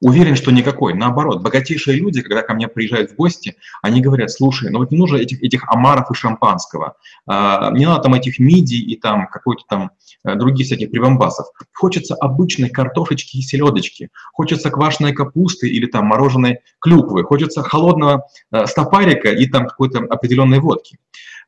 Уверен, 0.05 0.37
что 0.37 0.51
никакой. 0.51 0.93
Наоборот, 0.93 1.43
богатейшие 1.43 1.97
люди, 1.97 2.21
когда 2.21 2.43
ко 2.43 2.53
мне 2.53 2.69
приезжают 2.69 3.13
в 3.13 3.17
гости, 3.17 3.57
они 3.81 4.03
говорят, 4.03 4.31
слушай, 4.31 4.69
ну 4.69 4.81
вот 4.81 4.91
не 4.91 4.99
нужно 4.99 5.17
этих, 5.17 5.43
этих 5.43 5.65
омаров 5.67 6.11
и 6.11 6.15
шампанского, 6.15 6.97
а, 7.27 7.71
не 7.71 7.87
надо 7.87 8.03
там 8.03 8.13
этих 8.13 8.39
мидий 8.39 8.83
и 8.83 8.97
там 8.97 9.27
какой-то 9.29 9.63
там 9.67 9.93
э, 10.23 10.35
других 10.35 10.67
всяких 10.67 10.91
прибамбасов. 10.91 11.47
Хочется 11.73 12.15
обычной 12.17 12.69
картошечки 12.69 13.39
и 13.39 13.41
селедочки, 13.41 14.11
хочется 14.35 14.69
квашеной 14.69 15.15
капусты 15.15 15.71
или 15.71 15.87
там 15.87 16.05
мороженой 16.05 16.59
клюквы, 16.81 17.25
хочется 17.25 17.63
холодного 17.63 18.27
э, 18.53 18.67
стопарика 18.67 19.31
и 19.31 19.47
там 19.47 19.67
какой-то 19.67 20.01
определенной 20.01 20.61
водки. 20.61 20.99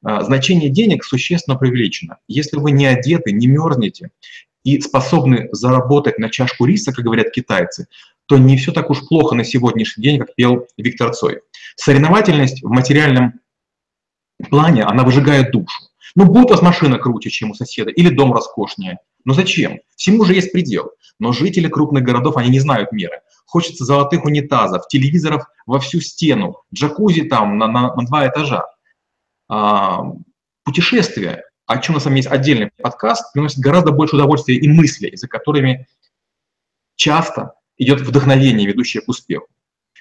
А, 0.02 0.22
значение 0.22 0.70
денег 0.70 1.04
существенно 1.04 1.58
преувеличено. 1.58 2.16
Если 2.26 2.56
вы 2.56 2.70
не 2.70 2.86
одеты, 2.86 3.32
не 3.32 3.48
мерзнете 3.48 4.12
и 4.64 4.80
способны 4.80 5.48
заработать 5.52 6.18
на 6.18 6.30
чашку 6.30 6.64
риса, 6.64 6.92
как 6.92 7.04
говорят 7.04 7.30
китайцы, 7.30 7.86
то 8.26 8.38
не 8.38 8.56
все 8.56 8.73
так 8.73 8.90
уж 8.90 9.06
плохо 9.06 9.35
на 9.35 9.45
сегодняшний 9.45 10.02
день, 10.02 10.18
как 10.18 10.35
пел 10.35 10.66
Виктор 10.76 11.14
Цой. 11.14 11.40
Соревновательность 11.76 12.62
в 12.62 12.68
материальном 12.68 13.40
плане, 14.50 14.83
она 14.85 15.04
выжигает 15.04 15.52
душу. 15.52 15.76
Ну, 16.14 16.25
будет 16.25 16.47
у 16.47 16.50
вас 16.50 16.62
машина 16.62 16.99
круче, 16.99 17.30
чем 17.30 17.50
у 17.50 17.54
соседа, 17.54 17.90
или 17.90 18.09
дом 18.09 18.33
роскошнее. 18.33 18.99
Но 19.25 19.35
зачем? 19.35 19.80
Всему 19.97 20.25
же 20.25 20.35
есть 20.35 20.52
предел. 20.52 20.92
Но 21.18 21.33
жители 21.33 21.68
крупных 21.68 22.04
городов, 22.04 22.37
они 22.37 22.49
не 22.49 22.61
знают 22.61 22.92
меры. 22.92 23.21
Хочется 23.45 23.85
золотых 23.85 24.25
унитазов, 24.25 24.88
телевизоров 24.88 25.45
во 25.66 25.78
всю 25.78 26.00
стену, 26.00 26.62
джакузи 26.75 27.23
там 27.23 27.59
на, 27.59 27.66
на, 27.68 27.95
на 27.95 28.06
два 28.06 28.26
этажа. 28.26 28.66
А, 29.49 30.02
путешествия, 30.64 31.45
о 31.66 31.78
чем 31.78 31.97
у 31.97 31.99
нас 31.99 32.06
есть 32.06 32.28
отдельный 32.28 32.71
подкаст, 32.83 33.33
приносит 33.33 33.59
гораздо 33.59 33.92
больше 33.92 34.16
удовольствия 34.16 34.56
и 34.56 34.68
мыслей, 34.68 35.16
за 35.16 35.28
которыми 35.28 35.87
часто 36.97 37.54
идет 37.78 38.00
вдохновение, 38.00 38.66
ведущее 38.66 39.02
к 39.02 39.09
успеху. 39.09 39.47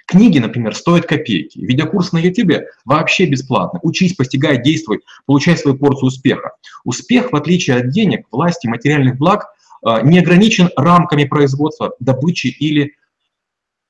Книги, 0.08 0.38
например, 0.38 0.75
стоят 0.75 1.08
копейки. 1.08 1.58
Видеокурс 1.58 2.12
на 2.12 2.20
YouTube 2.20 2.63
вообще 2.86 3.25
бесплатный. 3.25 3.79
Учись, 3.82 4.13
постигай, 4.13 4.62
действуй, 4.62 5.01
получай 5.25 5.58
свою 5.58 5.77
порцию 5.77 6.08
успеха. 6.08 6.51
Успех, 6.84 7.32
в 7.32 7.36
отличие 7.36 7.77
от 7.77 7.89
денег, 7.89 8.27
власти, 8.32 8.67
материальных 8.67 9.17
благ, 9.17 9.48
э, 9.84 10.01
не 10.03 10.20
ограничен 10.20 10.70
рамками 10.77 11.24
производства, 11.24 11.96
добычи 12.00 12.48
или 12.48 12.96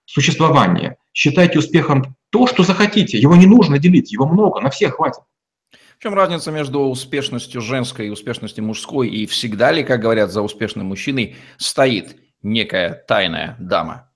существования. 0.06 0.98
Считайте 1.13 1.60
успехом 1.60 2.15
то, 2.30 2.48
что 2.48 2.63
захотите. 2.63 3.18
Его 3.18 3.36
не 3.36 3.46
нужно 3.46 3.77
делить, 3.77 4.13
его 4.13 4.25
много, 4.25 4.62
на 4.62 4.70
всех 4.70 4.96
хватит. 4.96 5.22
В 5.98 6.04
чем 6.04 6.13
разница 6.13 6.51
между 6.51 6.82
успешностью 6.82 7.62
женской 7.62 8.08
и 8.08 8.10
успешностью 8.10 8.63
мужской? 8.63 9.10
И 9.10 9.25
всегда 9.25 9.72
ли, 9.72 9.84
как 9.84 10.01
говорят, 10.01 10.32
за 10.32 10.42
успешным 10.42 10.88
мужчиной 10.88 11.36
стоит 11.58 12.18
некая 12.46 12.94
тайная 13.08 13.56
дама? 13.60 14.10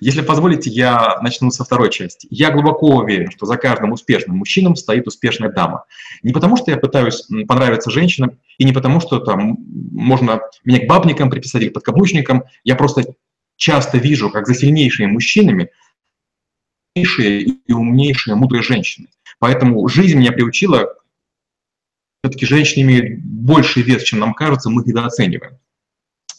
Если 0.00 0.22
позволите, 0.22 0.70
я 0.70 1.18
начну 1.22 1.50
со 1.50 1.64
второй 1.64 1.90
части. 1.90 2.26
Я 2.30 2.50
глубоко 2.50 2.96
уверен, 2.96 3.30
что 3.30 3.46
за 3.46 3.56
каждым 3.56 3.92
успешным 3.92 4.36
мужчином 4.36 4.76
стоит 4.76 5.06
успешная 5.06 5.50
дама. 5.50 5.84
Не 6.22 6.32
потому, 6.32 6.56
что 6.56 6.70
я 6.70 6.76
пытаюсь 6.76 7.28
понравиться 7.46 7.90
женщинам, 7.90 8.38
и 8.58 8.64
не 8.64 8.72
потому, 8.72 9.00
что 9.00 9.20
там 9.20 9.56
можно 9.92 10.40
меня 10.64 10.84
к 10.84 10.88
бабникам 10.88 11.30
приписать 11.30 11.62
или 11.62 11.68
подкаблучникам. 11.68 12.44
Я 12.64 12.74
просто 12.74 13.04
часто 13.56 13.98
вижу, 13.98 14.30
как 14.30 14.46
за 14.46 14.54
сильнейшими 14.54 15.06
мужчинами 15.06 15.70
сильнейшие 16.96 17.42
и 17.42 17.72
умнейшие, 17.72 18.34
мудрые 18.34 18.62
женщины. 18.62 19.08
Поэтому 19.38 19.86
жизнь 19.88 20.18
меня 20.18 20.32
приучила, 20.32 20.94
все-таки 22.22 22.46
женщины 22.46 22.82
имеют 22.82 23.22
больший 23.22 23.82
вес, 23.82 24.02
чем 24.02 24.18
нам 24.18 24.34
кажется, 24.34 24.70
мы 24.70 24.82
их 24.82 24.88
недооцениваем. 24.88 25.58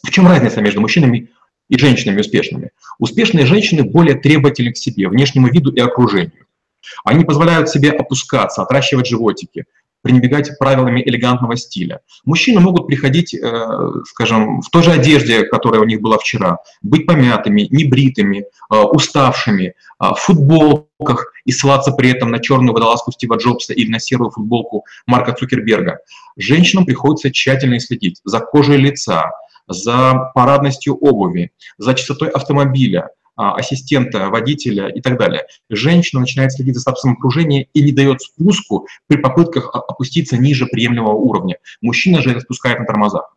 В 0.02 0.10
чем 0.10 0.26
разница 0.26 0.60
между 0.60 0.80
мужчинами 0.80 1.30
и 1.68 1.78
женщинами 1.78 2.20
успешными? 2.20 2.70
Успешные 2.98 3.46
женщины 3.46 3.82
более 3.84 4.14
требовательны 4.14 4.72
к 4.72 4.76
себе, 4.76 5.08
внешнему 5.08 5.48
виду 5.48 5.70
и 5.72 5.80
окружению. 5.80 6.46
Они 7.04 7.24
позволяют 7.24 7.68
себе 7.68 7.90
опускаться, 7.90 8.62
отращивать 8.62 9.06
животики, 9.06 9.66
пренебрегать 10.02 10.58
правилами 10.58 11.02
элегантного 11.02 11.56
стиля. 11.56 12.00
Мужчины 12.24 12.60
могут 12.60 12.86
приходить, 12.86 13.34
э, 13.34 13.90
скажем, 14.06 14.62
в 14.62 14.70
той 14.70 14.82
же 14.82 14.92
одежде, 14.92 15.42
которая 15.42 15.82
у 15.82 15.84
них 15.84 16.00
была 16.00 16.16
вчера, 16.16 16.58
быть 16.80 17.06
помятыми, 17.06 17.68
небритыми, 17.70 18.44
э, 18.72 18.76
уставшими, 18.76 19.64
э, 19.64 19.72
в 19.98 20.16
футболках 20.16 21.32
и 21.44 21.52
ссылаться 21.52 21.92
при 21.92 22.10
этом 22.10 22.30
на 22.30 22.38
черную 22.38 22.72
водолазку 22.72 23.12
Стива 23.12 23.36
Джобса 23.36 23.74
или 23.74 23.90
на 23.90 24.00
серую 24.00 24.30
футболку 24.30 24.86
Марка 25.06 25.34
Цукерберга. 25.34 25.98
Женщинам 26.36 26.86
приходится 26.86 27.30
тщательно 27.30 27.78
следить 27.78 28.20
за 28.24 28.40
кожей 28.40 28.78
лица, 28.78 29.30
за 29.70 30.30
парадностью 30.34 30.96
обуви, 30.96 31.52
за 31.78 31.94
чистотой 31.94 32.28
автомобиля, 32.28 33.10
а, 33.36 33.54
ассистента, 33.54 34.28
водителя 34.28 34.88
и 34.88 35.00
так 35.00 35.18
далее. 35.18 35.46
Женщина 35.70 36.20
начинает 36.20 36.52
следить 36.52 36.74
за 36.74 36.82
статусом 36.82 37.12
окружения 37.12 37.68
и 37.72 37.82
не 37.82 37.92
дает 37.92 38.20
спуску 38.20 38.86
при 39.06 39.16
попытках 39.16 39.70
опуститься 39.74 40.36
ниже 40.36 40.66
приемлемого 40.66 41.14
уровня. 41.14 41.56
Мужчина 41.80 42.20
же 42.20 42.32
это 42.32 42.40
спускает 42.40 42.80
на 42.80 42.84
тормозах. 42.84 43.34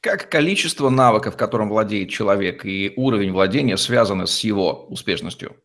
Как 0.00 0.28
количество 0.28 0.90
навыков, 0.90 1.36
которым 1.36 1.70
владеет 1.70 2.10
человек, 2.10 2.66
и 2.66 2.92
уровень 2.96 3.32
владения 3.32 3.76
связаны 3.76 4.26
с 4.26 4.40
его 4.40 4.86
успешностью? 4.88 5.56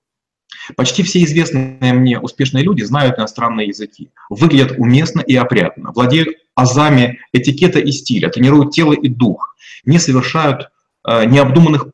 Почти 0.75 1.03
все 1.03 1.24
известные 1.24 1.93
мне 1.93 2.20
успешные 2.20 2.63
люди 2.63 2.84
знают 2.84 3.17
иностранные 3.17 3.67
языки, 3.67 4.10
выглядят 4.29 4.74
уместно 4.77 5.22
и 5.22 5.36
опрятно, 5.36 5.91
владеют 5.91 6.38
азами 6.55 7.20
этикета 7.34 7.79
и 7.79 7.91
стиля, 7.91 8.29
тренируют 8.29 8.72
тело 8.72 8.93
и 8.93 9.08
дух, 9.08 9.55
не 9.86 10.00
совершают 10.00 10.70
э, 11.08 11.25
необдуманных 11.25 11.88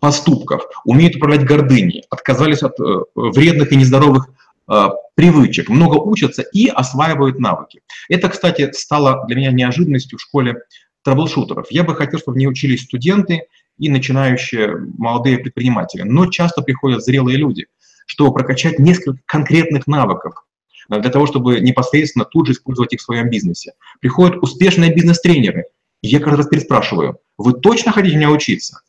поступков, 0.00 0.62
умеют 0.84 1.16
управлять 1.16 1.44
гордыней, 1.44 2.04
отказались 2.10 2.62
от 2.62 2.78
э, 2.78 2.84
вредных 3.14 3.72
и 3.72 3.76
нездоровых 3.76 4.28
э, 4.68 4.88
привычек, 5.14 5.68
много 5.68 5.96
учатся 5.96 6.42
и 6.42 6.68
осваивают 6.68 7.38
навыки. 7.38 7.80
Это, 8.08 8.28
кстати, 8.28 8.70
стало 8.72 9.24
для 9.26 9.36
меня 9.36 9.50
неожиданностью 9.50 10.18
в 10.18 10.22
школе 10.22 10.62
трэблшутеров. 11.02 11.66
Я 11.70 11.84
бы 11.84 11.94
хотел, 11.94 12.18
чтобы 12.18 12.34
в 12.34 12.38
ней 12.38 12.46
учились 12.46 12.82
студенты 12.82 13.46
и 13.78 13.88
начинающие 13.88 14.76
молодые 14.98 15.38
предприниматели, 15.38 16.02
но 16.02 16.26
часто 16.26 16.62
приходят 16.62 17.02
зрелые 17.02 17.36
люди, 17.36 17.66
чтобы 18.06 18.32
прокачать 18.32 18.78
несколько 18.78 19.20
конкретных 19.26 19.86
навыков, 19.86 20.44
э, 20.90 21.00
для 21.00 21.10
того, 21.10 21.26
чтобы 21.26 21.60
непосредственно 21.60 22.24
тут 22.24 22.46
же 22.46 22.52
использовать 22.52 22.92
их 22.92 23.00
в 23.00 23.04
своем 23.04 23.30
бизнесе. 23.30 23.72
Приходят 24.00 24.42
успешные 24.42 24.94
бизнес-тренеры, 24.94 25.66
и 26.02 26.08
я 26.08 26.20
каждый 26.20 26.36
раз 26.38 26.48
переспрашиваю, 26.48 27.18
вы 27.38 27.54
точно 27.54 27.92
хотите 27.92 28.16
меня 28.16 28.30
учиться? 28.30 28.80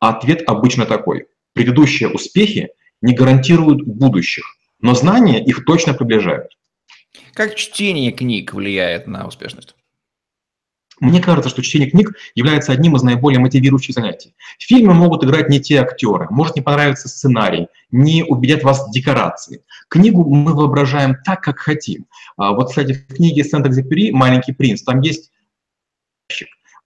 А 0.00 0.10
ответ 0.10 0.42
обычно 0.46 0.86
такой. 0.86 1.26
Предыдущие 1.52 2.08
успехи 2.08 2.70
не 3.00 3.14
гарантируют 3.14 3.86
будущих, 3.86 4.44
но 4.80 4.94
знания 4.94 5.42
их 5.44 5.64
точно 5.64 5.94
приближают. 5.94 6.50
Как 7.32 7.54
чтение 7.54 8.12
книг 8.12 8.52
влияет 8.52 9.06
на 9.06 9.26
успешность? 9.26 9.74
Мне 11.00 11.20
кажется, 11.20 11.50
что 11.50 11.62
чтение 11.62 11.90
книг 11.90 12.14
является 12.34 12.72
одним 12.72 12.96
из 12.96 13.02
наиболее 13.02 13.40
мотивирующих 13.40 13.94
занятий. 13.94 14.34
Фильмы 14.58 14.94
могут 14.94 15.24
играть 15.24 15.48
не 15.48 15.60
те 15.60 15.80
актеры, 15.80 16.28
может 16.30 16.56
не 16.56 16.62
понравиться 16.62 17.08
сценарий, 17.08 17.68
не 17.90 18.22
убедят 18.22 18.62
вас 18.62 18.88
декорации. 18.90 19.62
Книгу 19.88 20.24
мы 20.24 20.54
воображаем 20.54 21.16
так, 21.24 21.40
как 21.40 21.58
хотим. 21.58 22.06
А 22.36 22.52
вот, 22.52 22.68
кстати, 22.68 22.92
в 22.92 23.14
книге 23.14 23.44
Сент-Экзепери 23.44 24.12
«Маленький 24.12 24.52
принц» 24.52 24.82
там 24.82 25.00
есть 25.00 25.30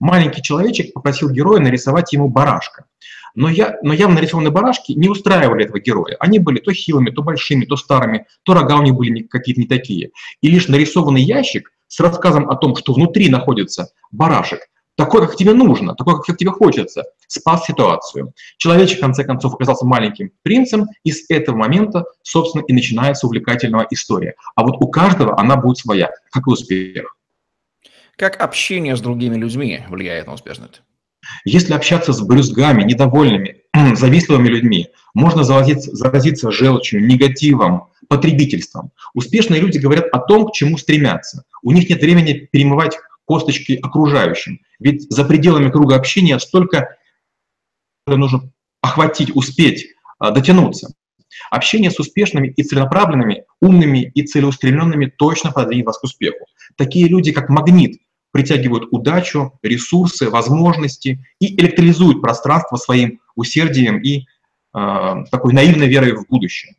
маленький 0.00 0.42
человечек 0.42 0.92
попросил 0.92 1.30
героя 1.30 1.60
нарисовать 1.60 2.12
ему 2.12 2.28
барашка. 2.28 2.84
Но, 3.34 3.48
я, 3.48 3.78
но 3.82 3.92
явно 3.92 4.16
нарисованные 4.16 4.50
барашки 4.50 4.92
не 4.92 5.08
устраивали 5.08 5.64
этого 5.64 5.78
героя. 5.78 6.16
Они 6.18 6.38
были 6.38 6.58
то 6.58 6.72
хилыми, 6.72 7.10
то 7.10 7.22
большими, 7.22 7.66
то 7.66 7.76
старыми, 7.76 8.26
то 8.42 8.54
рога 8.54 8.76
у 8.76 8.82
них 8.82 8.94
были 8.94 9.22
какие-то 9.22 9.60
не 9.60 9.66
такие. 9.66 10.10
И 10.40 10.50
лишь 10.50 10.68
нарисованный 10.68 11.22
ящик 11.22 11.72
с 11.88 11.98
рассказом 12.00 12.48
о 12.48 12.56
том, 12.56 12.76
что 12.76 12.92
внутри 12.92 13.28
находится 13.28 13.90
барашек, 14.12 14.60
такой, 14.98 15.26
как 15.26 15.36
тебе 15.36 15.54
нужно, 15.54 15.94
такой, 15.94 16.20
как 16.20 16.36
тебе 16.36 16.50
хочется, 16.50 17.04
спас 17.28 17.64
ситуацию. 17.64 18.32
Человечек, 18.56 18.98
в 18.98 19.00
конце 19.00 19.22
концов, 19.24 19.54
оказался 19.54 19.86
маленьким 19.86 20.32
принцем, 20.42 20.88
и 21.04 21.12
с 21.12 21.30
этого 21.30 21.56
момента, 21.56 22.04
собственно, 22.22 22.64
и 22.66 22.72
начинается 22.72 23.26
увлекательная 23.26 23.86
история. 23.90 24.34
А 24.56 24.64
вот 24.64 24.76
у 24.80 24.88
каждого 24.88 25.38
она 25.38 25.56
будет 25.56 25.78
своя, 25.78 26.10
как 26.32 26.48
и 26.48 26.50
успех. 26.50 27.16
Как 28.16 28.40
общение 28.42 28.96
с 28.96 29.00
другими 29.00 29.36
людьми 29.36 29.84
влияет 29.88 30.26
на 30.26 30.32
успешность? 30.32 30.82
Если 31.44 31.72
общаться 31.72 32.12
с 32.12 32.20
брюзгами, 32.20 32.82
недовольными, 32.82 33.62
завистливыми 33.94 34.48
людьми, 34.48 34.88
можно 35.14 35.44
заразиться, 35.44 35.94
заразиться 35.94 36.50
желчью, 36.50 37.06
негативом, 37.06 37.88
потребительством. 38.08 38.90
Успешные 39.14 39.60
люди 39.60 39.78
говорят 39.78 40.06
о 40.12 40.18
том, 40.18 40.46
к 40.46 40.52
чему 40.52 40.78
стремятся. 40.78 41.44
У 41.62 41.72
них 41.72 41.88
нет 41.88 42.00
времени 42.00 42.48
перемывать 42.50 42.98
косточки 43.24 43.78
окружающим. 43.82 44.60
Ведь 44.80 45.10
за 45.10 45.24
пределами 45.24 45.70
круга 45.70 45.96
общения 45.96 46.38
столько 46.38 46.96
нужно 48.06 48.50
охватить, 48.80 49.34
успеть, 49.36 49.88
а, 50.18 50.30
дотянуться. 50.30 50.94
Общение 51.50 51.90
с 51.90 52.00
успешными 52.00 52.48
и 52.48 52.62
целенаправленными, 52.62 53.44
умными 53.60 54.10
и 54.14 54.22
целеустремленными 54.22 55.06
точно 55.06 55.52
подвинет 55.52 55.86
вас 55.86 55.98
к 55.98 56.04
успеху. 56.04 56.46
Такие 56.76 57.06
люди, 57.06 57.32
как 57.32 57.50
магнит, 57.50 58.00
притягивают 58.32 58.88
удачу, 58.90 59.58
ресурсы, 59.62 60.30
возможности 60.30 61.24
и 61.38 61.60
электролизуют 61.60 62.22
пространство 62.22 62.76
своим 62.76 63.20
усердием 63.36 64.00
и 64.02 64.20
э, 64.20 65.24
такой 65.30 65.52
наивной 65.52 65.88
верой 65.88 66.12
в 66.12 66.26
будущее. 66.28 66.74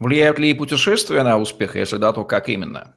Влияют 0.00 0.38
ли 0.38 0.54
путешествия 0.54 1.22
на 1.22 1.38
успех, 1.38 1.76
если 1.76 1.98
да, 1.98 2.12
то 2.12 2.24
как 2.24 2.48
именно? 2.48 2.94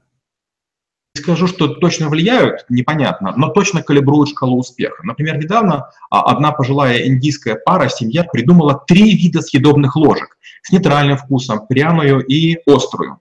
скажу, 1.15 1.45
что 1.45 1.67
точно 1.67 2.09
влияют, 2.09 2.65
непонятно, 2.69 3.33
но 3.37 3.49
точно 3.49 3.83
калибруют 3.83 4.29
шкалу 4.29 4.57
успеха. 4.57 5.03
Например, 5.03 5.37
недавно 5.37 5.91
а, 6.09 6.23
одна 6.23 6.51
пожилая 6.51 7.05
индийская 7.07 7.55
пара, 7.55 7.87
семья, 7.87 8.23
придумала 8.23 8.83
три 8.87 9.15
вида 9.15 9.41
съедобных 9.41 9.95
ложек 9.95 10.37
с 10.63 10.71
нейтральным 10.71 11.17
вкусом, 11.17 11.67
пряную 11.67 12.25
и 12.25 12.57
острую. 12.65 13.19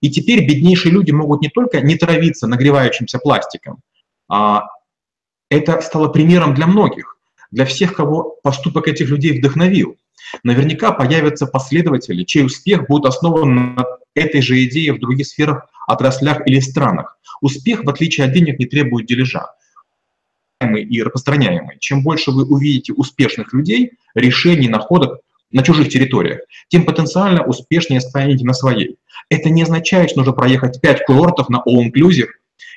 И 0.00 0.10
теперь 0.10 0.46
беднейшие 0.46 0.92
люди 0.92 1.10
могут 1.10 1.42
не 1.42 1.48
только 1.48 1.82
не 1.82 1.96
травиться 1.96 2.46
нагревающимся 2.46 3.18
пластиком, 3.18 3.80
а 4.26 4.64
это 5.50 5.82
стало 5.82 6.08
примером 6.08 6.54
для 6.54 6.66
многих, 6.66 7.18
для 7.50 7.66
всех, 7.66 7.94
кого 7.94 8.38
поступок 8.42 8.88
этих 8.88 9.10
людей 9.10 9.38
вдохновил. 9.38 9.96
Наверняка 10.42 10.92
появятся 10.92 11.46
последователи, 11.46 12.24
чей 12.24 12.44
успех 12.44 12.86
будет 12.86 13.06
основан 13.06 13.74
на 13.76 13.84
этой 14.14 14.42
же 14.42 14.62
идее 14.64 14.92
в 14.92 15.00
других 15.00 15.26
сферах, 15.26 15.66
отраслях 15.86 16.46
или 16.46 16.60
странах. 16.60 17.18
Успех, 17.40 17.84
в 17.84 17.88
отличие 17.88 18.26
от 18.26 18.32
денег, 18.32 18.58
не 18.58 18.66
требует 18.66 19.06
дележа 19.06 19.46
и 20.60 21.02
распространяемый. 21.02 21.78
Чем 21.78 22.02
больше 22.02 22.30
вы 22.30 22.44
увидите 22.44 22.92
успешных 22.92 23.52
людей, 23.52 23.92
решений, 24.14 24.68
находок 24.68 25.20
на 25.50 25.62
чужих 25.62 25.88
территориях, 25.88 26.40
тем 26.68 26.84
потенциально 26.84 27.44
успешнее 27.44 28.00
станете 28.00 28.44
на 28.44 28.54
своей. 28.54 28.96
Это 29.28 29.50
не 29.50 29.62
означает, 29.62 30.10
что 30.10 30.20
нужно 30.20 30.32
проехать 30.32 30.80
5 30.80 31.04
курортов 31.04 31.48
на 31.48 31.62
all-inclusive 31.66 32.28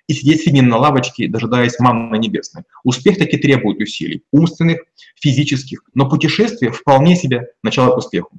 и 0.08 0.14
сидеть 0.14 0.42
с 0.42 0.52
на 0.52 0.78
лавочке, 0.78 1.28
дожидаясь 1.28 1.80
манны 1.80 2.18
небесной. 2.18 2.64
Успех 2.84 3.18
таки 3.18 3.38
требует 3.38 3.80
усилий, 3.82 4.24
умственных, 4.32 4.82
физических, 5.16 5.82
но 5.94 6.10
путешествие 6.10 6.72
вполне 6.72 7.16
себе 7.16 7.50
начало 7.64 7.94
к 7.94 7.98
успеху. 7.98 8.32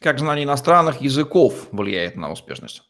Как 0.00 0.18
знание 0.18 0.44
иностранных 0.44 1.00
языков 1.00 1.68
влияет 1.72 2.16
на 2.16 2.30
успешность? 2.30 2.82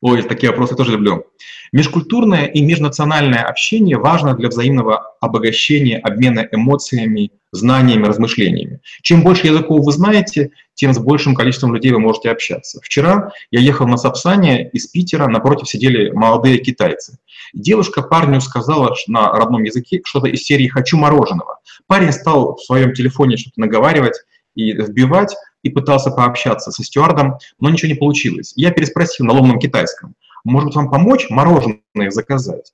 Ой, 0.00 0.22
такие 0.22 0.50
вопросы 0.50 0.76
тоже 0.76 0.92
люблю. 0.92 1.24
Межкультурное 1.72 2.46
и 2.46 2.62
межнациональное 2.62 3.42
общение 3.42 3.98
важно 3.98 4.34
для 4.34 4.48
взаимного 4.48 5.16
обогащения, 5.20 5.98
обмена 5.98 6.46
эмоциями, 6.50 7.32
знаниями, 7.50 8.06
размышлениями. 8.06 8.80
Чем 9.02 9.22
больше 9.22 9.48
языков 9.48 9.84
вы 9.84 9.92
знаете, 9.92 10.50
тем 10.74 10.94
с 10.94 10.98
большим 10.98 11.34
количеством 11.34 11.74
людей 11.74 11.90
вы 11.90 11.98
можете 11.98 12.30
общаться. 12.30 12.80
Вчера 12.82 13.32
я 13.50 13.60
ехал 13.60 13.88
на 13.88 13.96
Сапсане 13.96 14.68
из 14.70 14.86
Питера, 14.86 15.26
напротив 15.26 15.68
сидели 15.68 16.10
молодые 16.10 16.58
китайцы. 16.58 17.18
Девушка 17.52 18.02
парню 18.02 18.40
сказала 18.40 18.94
на 19.08 19.32
родном 19.32 19.64
языке 19.64 20.00
что-то 20.04 20.28
из 20.28 20.44
серии 20.44 20.68
«хочу 20.68 20.96
мороженого». 20.96 21.58
Парень 21.86 22.12
стал 22.12 22.54
в 22.56 22.62
своем 22.62 22.92
телефоне 22.92 23.36
что-то 23.36 23.60
наговаривать 23.60 24.20
и 24.54 24.72
вбивать, 24.72 25.34
и 25.62 25.70
пытался 25.70 26.10
пообщаться 26.10 26.70
со 26.70 26.82
стюардом, 26.84 27.38
но 27.58 27.70
ничего 27.70 27.88
не 27.88 27.98
получилось. 27.98 28.52
Я 28.56 28.70
переспросил 28.70 29.26
на 29.26 29.32
ломном 29.32 29.58
китайском, 29.58 30.14
может 30.44 30.74
вам 30.74 30.90
помочь 30.90 31.28
мороженое 31.30 32.10
заказать? 32.10 32.72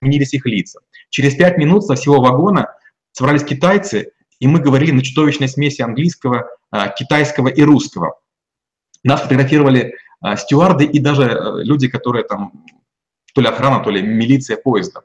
Менялись 0.00 0.32
их 0.32 0.46
лица. 0.46 0.80
Через 1.10 1.34
пять 1.34 1.58
минут 1.58 1.84
со 1.84 1.94
всего 1.94 2.20
вагона 2.20 2.74
собрались 3.12 3.44
китайцы, 3.44 4.12
и 4.38 4.46
мы 4.46 4.60
говорили 4.60 4.92
на 4.92 5.02
чудовищной 5.02 5.48
смеси 5.48 5.82
английского, 5.82 6.48
а, 6.70 6.88
китайского 6.88 7.48
и 7.48 7.62
русского. 7.62 8.18
Нас 9.02 9.20
фотографировали 9.20 9.94
а, 10.20 10.36
стюарды 10.36 10.84
и 10.84 10.98
даже 10.98 11.24
э, 11.24 11.62
люди, 11.64 11.88
которые 11.88 12.24
там, 12.24 12.64
то 13.34 13.40
ли 13.40 13.48
охрана, 13.48 13.82
то 13.82 13.90
ли 13.90 14.00
милиция 14.00 14.56
поезда. 14.56 15.02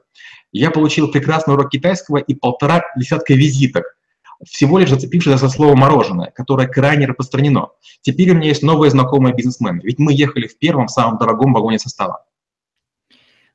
Я 0.52 0.70
получил 0.70 1.10
прекрасный 1.10 1.54
урок 1.54 1.70
китайского 1.70 2.18
и 2.18 2.34
полтора 2.34 2.84
десятка 2.96 3.34
визиток 3.34 3.95
всего 4.44 4.78
лишь 4.78 4.90
зацепившись 4.90 5.38
за 5.38 5.48
слово 5.48 5.74
«мороженое», 5.74 6.30
которое 6.34 6.68
крайне 6.68 7.06
распространено. 7.06 7.68
Теперь 8.02 8.30
у 8.30 8.34
меня 8.34 8.48
есть 8.48 8.62
новые 8.62 8.90
знакомые 8.90 9.34
бизнесмены, 9.34 9.80
ведь 9.82 9.98
мы 9.98 10.12
ехали 10.12 10.46
в 10.46 10.58
первом, 10.58 10.88
самом 10.88 11.18
дорогом 11.18 11.52
вагоне 11.52 11.78
состава. 11.78 12.24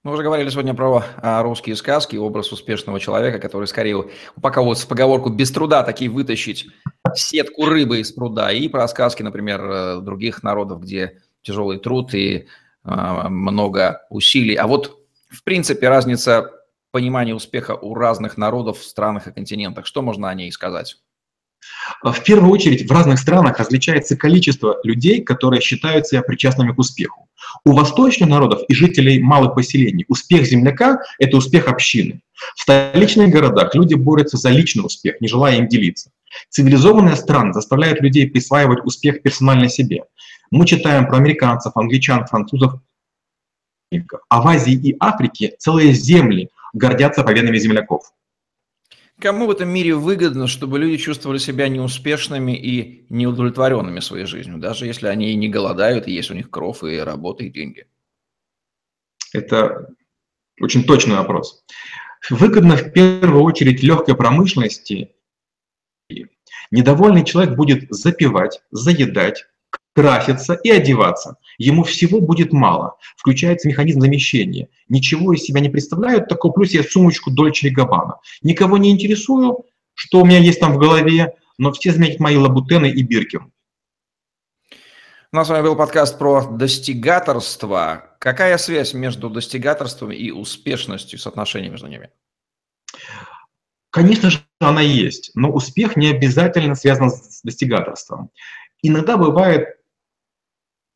Мы 0.04 0.13
уже 0.13 0.24
говорили 0.24 0.50
сегодня 0.50 0.74
про 0.74 1.04
а, 1.17 1.44
русские 1.44 1.76
сказки, 1.76 2.15
образ 2.15 2.52
успешного 2.52 3.00
человека, 3.00 3.38
который 3.38 3.67
скорее 3.67 4.10
упаковывается 4.36 4.86
в 4.86 4.89
поговорку 4.89 5.30
«без 5.30 5.52
труда 5.52 5.84
таки 5.84 6.10
вытащить 6.10 6.65
сетку 7.13 7.65
рыбы 7.65 8.00
из 8.00 8.12
пруда», 8.12 8.52
и 8.52 8.67
про 8.67 8.88
сказки, 8.88 9.22
например, 9.22 9.62
э, 9.63 10.02
других 10.02 10.41
народов, 10.41 10.82
где 10.82 11.20
тяжелый 11.44 11.78
труд 11.78 12.15
и 12.15 12.48
а, 12.84 13.30
много 13.30 14.02
усилий. 14.10 14.56
А 14.56 14.65
вот, 14.65 14.98
в 15.30 15.44
принципе, 15.44 15.88
разница 15.88 16.52
понимание 16.92 17.34
успеха 17.34 17.76
у 17.76 17.94
разных 17.94 18.38
народов 18.38 18.84
странах 18.84 19.28
и 19.28 19.32
континентах? 19.32 19.86
Что 19.86 20.02
можно 20.02 20.30
о 20.30 20.34
ней 20.34 20.52
сказать? 20.52 20.98
В 22.04 22.24
первую 22.24 22.52
очередь, 22.52 22.90
в 22.90 22.92
разных 22.92 23.20
странах 23.20 23.60
различается 23.60 24.18
количество 24.18 24.80
людей, 24.84 25.22
которые 25.22 25.62
считают 25.62 26.08
себя 26.08 26.22
причастными 26.22 26.74
к 26.74 26.80
успеху. 26.80 27.28
У 27.66 27.74
восточных 27.74 28.30
народов 28.30 28.62
и 28.68 28.74
жителей 28.74 29.22
малых 29.22 29.56
поселений 29.56 30.06
успех 30.08 30.46
земляка– 30.46 31.02
это 31.20 31.38
успех 31.38 31.68
общины. 31.68 32.22
В 32.56 32.62
столичных 32.62 33.30
городах 33.30 33.76
люди 33.76 33.94
борются 33.94 34.38
за 34.38 34.50
личный 34.50 34.86
успех, 34.86 35.22
не 35.22 35.28
желая 35.28 35.58
им 35.58 35.68
делиться. 35.68 36.12
Цивилизованные 36.50 37.16
страны 37.16 37.54
заставляют 37.54 38.02
людей 38.02 38.30
присваивать 38.30 38.84
успех 38.86 39.22
персонально 39.22 39.70
себе. 39.70 40.06
Мы 40.50 40.66
читаем 40.66 41.08
про 41.08 41.18
американцев, 41.18 41.76
англичан, 41.76 42.26
французов, 42.26 42.74
а 44.30 44.42
в 44.42 44.48
Азии 44.48 44.74
и 44.74 44.96
Африке 45.00 45.54
целые 45.60 45.94
земли 45.94 46.50
гордятся 46.74 47.24
победами 47.24 47.58
земляков. 47.58 48.14
Кому 49.20 49.46
в 49.46 49.52
этом 49.52 49.70
мире 49.70 49.94
выгодно, 49.94 50.48
чтобы 50.48 50.80
люди 50.80 50.98
чувствовали 50.98 51.38
себя 51.38 51.68
неуспешными 51.68 52.54
и 52.54 53.06
неудовлетворенными 53.10 54.00
своей 54.00 54.26
жизнью, 54.26 54.58
даже 54.58 54.88
если 54.88 55.08
они 55.08 55.32
и 55.32 55.36
не 55.36 55.48
голодают, 55.48 56.08
и 56.08 56.12
есть 56.12 56.32
у 56.32 56.34
них 56.34 56.50
кров, 56.50 56.84
и 56.84 56.98
работа, 56.98 57.44
и 57.44 57.52
деньги? 57.52 57.86
Это 59.32 59.94
очень 60.60 60.84
точный 60.84 61.18
вопрос. 61.18 61.64
Выгодно 62.30 62.76
в 62.76 62.92
первую 62.94 63.44
очередь 63.44 63.84
легкой 63.84 64.16
промышленности. 64.16 65.14
Недовольный 66.72 67.24
человек 67.24 67.56
будет 67.56 67.92
запивать, 67.92 68.62
заедать, 68.72 69.46
краситься 69.94 70.54
и 70.54 70.70
одеваться. 70.70 71.38
Ему 71.58 71.84
всего 71.84 72.22
будет 72.22 72.54
мало. 72.54 72.98
Включается 73.18 73.68
механизм 73.68 74.02
замещения. 74.02 74.70
Ничего 74.90 75.34
из 75.34 75.44
себя 75.44 75.60
не 75.60 75.70
представляют, 75.70 76.28
такой 76.28 76.54
плюс 76.54 76.72
я 76.72 76.84
сумочку 76.84 77.32
Дольче 77.32 77.68
и 77.68 77.72
Габбана. 77.72 78.20
Никого 78.42 78.78
не 78.78 78.92
интересую, 78.92 79.66
что 79.94 80.22
у 80.22 80.26
меня 80.26 80.40
есть 80.40 80.60
там 80.60 80.74
в 80.74 80.78
голове, 80.78 81.34
но 81.58 81.72
все 81.72 81.92
заметят 81.92 82.20
мои 82.20 82.38
лабутены 82.38 82.90
и 82.90 83.02
биркин. 83.04 83.52
У 85.34 85.36
нас 85.38 85.48
с 85.48 85.50
вами 85.50 85.64
был 85.64 85.78
подкаст 85.78 86.20
про 86.20 86.46
достигаторство. 86.46 88.16
Какая 88.20 88.58
связь 88.58 88.94
между 88.94 89.30
достигаторством 89.30 90.12
и 90.12 90.30
успешностью, 90.32 91.20
соотношение 91.20 91.70
между 91.70 91.88
ними? 91.88 92.10
Конечно 93.92 94.30
же, 94.30 94.40
она 94.60 94.82
есть, 94.82 95.32
но 95.36 95.52
успех 95.52 95.96
не 95.96 96.08
обязательно 96.08 96.76
связан 96.76 97.12
с 97.12 97.42
достигаторством. 97.44 98.30
Иногда 98.82 99.18
бывает 99.18 99.81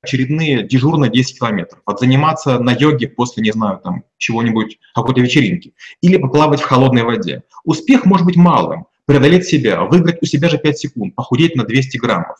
очередные 0.06 0.64
дежурно 0.64 1.10
10 1.10 1.40
километров, 1.40 1.82
от 1.86 2.00
заниматься 2.00 2.60
на 2.60 2.72
йоге 2.72 3.08
после, 3.08 3.44
не 3.44 3.52
знаю, 3.52 3.80
там, 3.84 4.04
чего-нибудь, 4.18 4.80
какой-то 4.94 5.22
вечеринки, 5.22 5.74
или 6.02 6.18
поплавать 6.18 6.62
в 6.62 6.66
холодной 6.66 7.04
воде. 7.04 7.44
Успех 7.64 8.06
может 8.06 8.26
быть 8.26 8.36
малым, 8.36 8.86
преодолеть 9.06 9.46
себя, 9.46 9.84
выиграть 9.84 10.22
у 10.22 10.26
себя 10.26 10.50
же 10.50 10.58
5 10.58 10.78
секунд, 10.78 11.16
похудеть 11.16 11.56
на 11.56 11.64
200 11.66 11.98
граммов. 11.98 12.38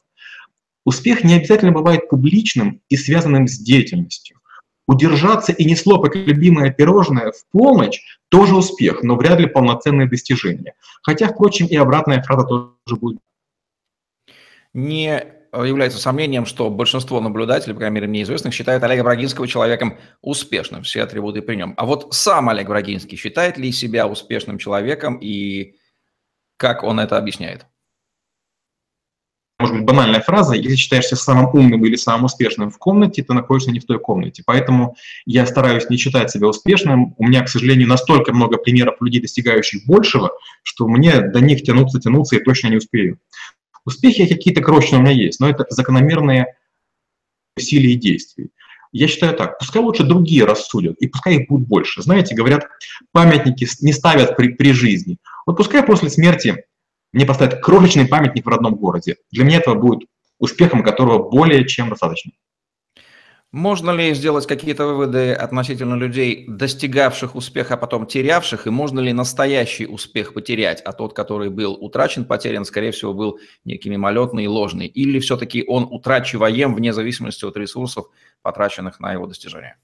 Успех 0.86 1.24
не 1.24 1.34
обязательно 1.34 1.72
бывает 1.72 2.10
публичным 2.10 2.82
и 2.90 2.96
связанным 2.96 3.48
с 3.48 3.58
деятельностью. 3.58 4.40
Удержаться 4.88 5.52
и 5.52 5.66
не 5.66 5.76
слопать 5.76 6.16
любимое 6.16 6.72
пирожное 6.72 7.32
в 7.32 7.52
полночь– 7.52 8.02
тоже 8.30 8.56
успех, 8.56 9.02
но 9.02 9.16
вряд 9.16 9.40
ли 9.40 9.48
полноценное 9.48 10.08
достижение. 10.08 10.74
Хотя, 11.02 11.28
впрочем, 11.28 11.68
и 11.68 11.76
обратная 11.76 12.22
фраза 12.22 12.46
тоже 12.46 13.00
будет. 13.00 13.20
Не 14.74 15.35
является 15.64 16.00
сомнением, 16.00 16.46
что 16.46 16.70
большинство 16.70 17.22
наблюдателей, 17.22 17.74
по 17.74 17.80
крайней 17.80 17.96
мере, 17.96 18.08
мне 18.08 18.24
известных, 18.24 18.54
считают 18.54 18.84
Олега 18.84 19.04
Брагинского 19.04 19.48
человеком 19.48 19.98
успешным, 20.22 20.84
все 20.84 21.04
атрибуты 21.04 21.42
при 21.42 21.56
нем. 21.56 21.74
А 21.78 21.86
вот 21.86 22.14
сам 22.14 22.50
Олег 22.50 22.68
Брагинский 22.68 23.18
считает 23.18 23.58
ли 23.58 23.72
себя 23.72 24.08
успешным 24.08 24.58
человеком 24.58 25.18
и 25.18 25.76
как 26.58 26.84
он 26.84 27.00
это 27.00 27.18
объясняет? 27.18 27.66
может 29.58 29.78
быть, 29.78 29.86
банальная 29.86 30.22
фраза, 30.22 30.54
если 30.54 30.76
считаешься 30.76 31.16
самым 31.16 31.48
умным 31.54 31.86
или 31.86 31.96
самым 31.96 32.26
успешным 32.26 32.70
в 32.70 32.78
комнате, 32.78 33.24
ты 33.24 33.34
находишься 33.34 33.72
не 33.72 33.80
в 33.80 33.86
той 33.86 34.00
комнате. 34.00 34.44
Поэтому 34.46 34.96
я 35.26 35.46
стараюсь 35.46 35.90
не 35.90 35.98
считать 35.98 36.30
себя 36.30 36.48
успешным. 36.48 37.16
У 37.18 37.26
меня, 37.26 37.42
к 37.42 37.50
сожалению, 37.50 37.88
настолько 37.88 38.34
много 38.34 38.58
примеров 38.58 38.96
людей, 39.00 39.22
достигающих 39.22 39.86
большего, 39.86 40.32
что 40.62 40.88
мне 40.88 41.22
до 41.22 41.40
них 41.40 41.64
тянуться, 41.64 42.00
тянуться 42.00 42.36
и 42.36 42.44
точно 42.44 42.68
не 42.68 42.78
успею. 42.78 43.18
Успехи 43.86 44.28
какие-то 44.28 44.62
крошечные 44.62 45.00
у 45.00 45.04
меня 45.04 45.14
есть, 45.14 45.40
но 45.40 45.50
это 45.50 45.66
закономерные 45.70 46.56
усилия 47.56 47.94
и 47.94 47.96
действия. 47.96 48.50
Я 48.92 49.08
считаю 49.08 49.36
так, 49.36 49.60
пускай 49.60 49.82
лучше 49.82 50.04
другие 50.04 50.46
рассудят, 50.46 50.98
и 51.00 51.08
пускай 51.08 51.36
их 51.36 51.50
будет 51.50 51.68
больше. 51.68 52.02
Знаете, 52.02 52.34
говорят, 52.34 52.68
памятники 53.12 53.68
не 53.82 53.92
ставят 53.94 54.38
при, 54.38 54.50
при 54.50 54.72
жизни. 54.72 55.18
Вот 55.46 55.58
пускай 55.58 55.84
после 55.84 56.10
смерти 56.10 56.66
мне 57.12 57.26
поставят 57.26 57.62
крошечный 57.62 58.08
памятник 58.08 58.46
в 58.46 58.50
родном 58.50 58.76
городе. 58.76 59.18
Для 59.32 59.44
меня 59.44 59.58
этого 59.58 59.76
будет 59.76 60.08
успехом, 60.40 60.84
которого 60.84 61.30
более 61.30 61.68
чем 61.68 61.90
достаточно. 61.90 62.32
Можно 63.56 63.92
ли 63.92 64.14
сделать 64.14 64.48
какие-то 64.48 64.86
выводы 64.86 65.32
относительно 65.32 65.96
людей, 65.96 66.44
достигавших 66.46 67.36
успеха, 67.36 67.76
а 67.76 67.78
потом 67.78 68.06
терявших, 68.06 68.68
и 68.68 68.70
можно 68.70 69.00
ли 69.00 69.14
настоящий 69.14 69.86
успех 69.86 70.34
потерять, 70.34 70.82
а 70.82 70.92
тот, 70.92 71.14
который 71.14 71.50
был 71.50 71.72
утрачен, 71.72 72.26
потерян, 72.26 72.66
скорее 72.66 72.92
всего, 72.92 73.14
был 73.14 73.40
некий 73.64 73.90
мимолетный 73.90 74.44
и 74.44 74.48
ложный, 74.48 74.88
или 74.88 75.20
все-таки 75.20 75.64
он 75.66 75.88
утрачиваем 75.90 76.76
вне 76.76 76.92
зависимости 76.92 77.46
от 77.46 77.56
ресурсов, 77.56 78.08
потраченных 78.42 79.00
на 79.00 79.14
его 79.14 79.26
достижение? 79.26 79.78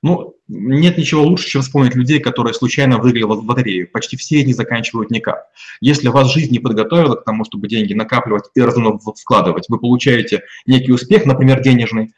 Ну, 0.00 0.36
нет 0.46 0.98
ничего 0.98 1.24
лучше, 1.24 1.48
чем 1.48 1.62
вспомнить 1.62 1.96
людей, 1.96 2.20
которые 2.20 2.54
случайно 2.54 2.98
выиграли 2.98 3.24
в 3.24 3.50
лотерею. 3.50 3.90
Почти 3.90 4.16
все 4.16 4.44
не 4.44 4.52
заканчивают 4.52 5.10
никак. 5.10 5.46
Если 5.80 6.06
вас 6.06 6.32
жизнь 6.32 6.52
не 6.52 6.60
подготовила 6.60 7.16
к 7.16 7.24
тому, 7.24 7.44
чтобы 7.44 7.66
деньги 7.66 7.94
накапливать 7.94 8.44
и 8.54 8.60
разумно 8.60 8.98
вкладывать, 8.98 9.64
вы 9.68 9.80
получаете 9.80 10.42
некий 10.64 10.92
успех, 10.92 11.26
например, 11.26 11.60
денежный, 11.60 12.12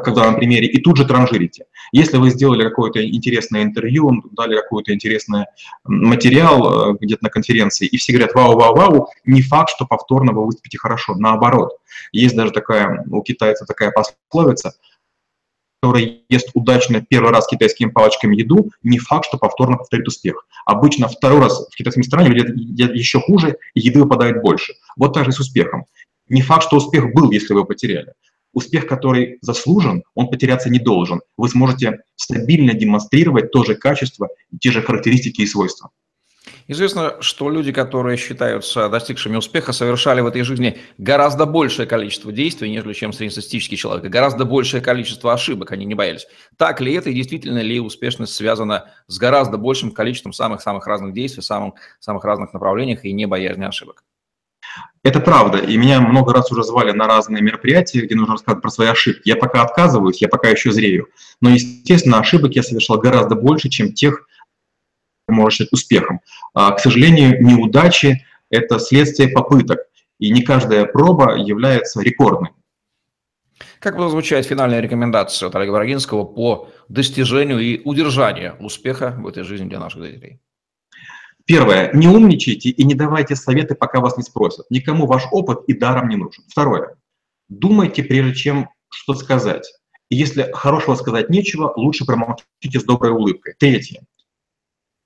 как 0.00 0.08
в 0.08 0.14
данном 0.14 0.36
примере, 0.36 0.66
и 0.66 0.80
тут 0.80 0.96
же 0.96 1.04
транжирите. 1.04 1.66
Если 1.92 2.16
вы 2.16 2.30
сделали 2.30 2.64
какое-то 2.64 3.06
интересное 3.06 3.62
интервью, 3.62 4.22
дали 4.32 4.56
какой-то 4.56 4.94
интересный 4.94 5.44
материал 5.84 6.92
э, 6.92 6.96
где-то 7.00 7.24
на 7.24 7.30
конференции, 7.30 7.86
и 7.86 7.96
все 7.98 8.12
говорят 8.12 8.34
«вау-вау-вау», 8.34 9.08
не 9.24 9.42
факт, 9.42 9.70
что 9.70 9.86
повторно 9.86 10.32
вы 10.32 10.46
выступите 10.46 10.78
хорошо. 10.78 11.14
Наоборот, 11.14 11.76
есть 12.12 12.34
даже 12.34 12.52
такая, 12.52 13.04
у 13.10 13.22
китайцев 13.22 13.66
такая 13.66 13.92
пословица– 13.92 14.74
который 15.82 16.22
ест 16.28 16.50
удачно 16.54 17.00
первый 17.00 17.32
раз 17.32 17.48
китайскими 17.48 17.90
палочками 17.90 18.36
еду, 18.36 18.70
не 18.84 18.98
факт, 18.98 19.26
что 19.26 19.36
повторно 19.36 19.76
повторит 19.76 20.06
успех. 20.06 20.46
Обычно 20.64 21.08
второй 21.08 21.40
раз 21.40 21.66
в 21.68 21.74
китайском 21.74 22.02
ресторане 22.02 22.36
едят 22.36 22.94
еще 22.94 23.18
хуже, 23.18 23.56
и 23.74 23.80
еды 23.80 24.00
выпадает 24.00 24.40
больше. 24.42 24.74
Вот 24.96 25.12
так 25.12 25.24
же 25.24 25.32
с 25.32 25.40
успехом. 25.40 25.86
Не 26.28 26.40
факт, 26.40 26.62
что 26.62 26.76
успех 26.76 27.12
был, 27.12 27.32
если 27.32 27.52
вы 27.52 27.64
потеряли. 27.64 28.12
Успех, 28.52 28.86
который 28.86 29.38
заслужен, 29.40 30.04
он 30.14 30.28
потеряться 30.28 30.70
не 30.70 30.78
должен. 30.78 31.20
Вы 31.36 31.48
сможете 31.48 32.00
стабильно 32.16 32.74
демонстрировать 32.74 33.50
то 33.50 33.64
же 33.64 33.74
качество, 33.74 34.28
те 34.60 34.70
же 34.70 34.82
характеристики 34.82 35.42
и 35.42 35.46
свойства. 35.46 35.90
Известно, 36.68 37.16
что 37.20 37.50
люди, 37.50 37.72
которые 37.72 38.16
считаются 38.16 38.88
достигшими 38.88 39.36
успеха, 39.36 39.72
совершали 39.72 40.20
в 40.20 40.26
этой 40.26 40.42
жизни 40.42 40.78
гораздо 40.98 41.46
большее 41.46 41.86
количество 41.86 42.32
действий, 42.32 42.70
нежели 42.70 42.92
чем 42.92 43.12
среднестатистический 43.12 43.76
человек, 43.76 44.10
гораздо 44.10 44.44
большее 44.44 44.80
количество 44.80 45.32
ошибок 45.32 45.72
они 45.72 45.84
не 45.84 45.94
боялись. 45.94 46.26
Так 46.56 46.80
ли 46.80 46.94
это 46.94 47.10
и 47.10 47.14
действительно 47.14 47.58
ли 47.58 47.80
успешность 47.80 48.34
связана 48.34 48.90
с 49.06 49.18
гораздо 49.18 49.56
большим 49.56 49.90
количеством 49.92 50.32
самых-самых 50.32 50.86
разных 50.86 51.14
действий, 51.14 51.42
самых, 51.42 51.74
самых 52.00 52.24
разных 52.24 52.52
направлениях 52.52 53.04
и 53.04 53.12
не 53.12 53.26
боязни 53.26 53.64
ошибок? 53.64 54.04
Это 55.02 55.18
правда, 55.18 55.58
и 55.58 55.76
меня 55.76 56.00
много 56.00 56.32
раз 56.32 56.52
уже 56.52 56.62
звали 56.62 56.92
на 56.92 57.06
разные 57.06 57.42
мероприятия, 57.42 58.02
где 58.02 58.14
нужно 58.14 58.34
рассказать 58.34 58.62
про 58.62 58.70
свои 58.70 58.88
ошибки. 58.88 59.28
Я 59.28 59.36
пока 59.36 59.62
отказываюсь, 59.62 60.22
я 60.22 60.28
пока 60.28 60.48
еще 60.48 60.70
зрею. 60.70 61.08
Но, 61.40 61.50
естественно, 61.50 62.20
ошибок 62.20 62.54
я 62.54 62.62
совершал 62.62 62.98
гораздо 62.98 63.34
больше, 63.34 63.68
чем 63.68 63.92
тех, 63.92 64.26
можно 65.28 65.50
считать 65.50 65.72
успехом. 65.72 66.20
А, 66.54 66.70
к 66.72 66.80
сожалению, 66.80 67.42
неудачи– 67.44 68.24
это 68.50 68.78
следствие 68.78 69.28
попыток, 69.28 69.80
и 70.18 70.30
не 70.30 70.42
каждая 70.42 70.84
проба 70.84 71.36
является 71.36 72.00
рекордной. 72.00 72.50
Как 73.80 73.96
будет 73.96 74.10
звучать 74.10 74.46
финальная 74.46 74.80
рекомендация 74.80 75.48
от 75.48 75.56
Олега 75.56 75.72
Брагинского 75.72 76.24
по 76.24 76.68
достижению 76.88 77.58
и 77.58 77.80
удержанию 77.84 78.56
успеха 78.60 79.16
в 79.18 79.26
этой 79.26 79.42
жизни 79.42 79.68
для 79.68 79.80
наших 79.80 80.02
зрителей? 80.02 80.40
Первое. 81.46 81.92
Не 81.92 82.08
умничайте 82.08 82.70
и 82.70 82.84
не 82.84 82.94
давайте 82.94 83.36
советы, 83.36 83.74
пока 83.74 84.00
вас 84.00 84.16
не 84.16 84.22
спросят. 84.22 84.66
Никому 84.70 85.06
ваш 85.06 85.24
опыт 85.30 85.60
и 85.66 85.72
даром 85.72 86.08
не 86.08 86.16
нужен. 86.16 86.44
Второе. 86.48 86.96
Думайте, 87.48 88.02
прежде 88.04 88.34
чем 88.34 88.70
что 88.88 89.14
сказать. 89.14 89.72
И 90.08 90.16
если 90.16 90.50
хорошего 90.52 90.94
сказать 90.94 91.30
нечего, 91.30 91.72
лучше 91.74 92.04
промолчите 92.04 92.80
с 92.80 92.84
доброй 92.84 93.12
улыбкой. 93.12 93.54
Третье 93.58 94.02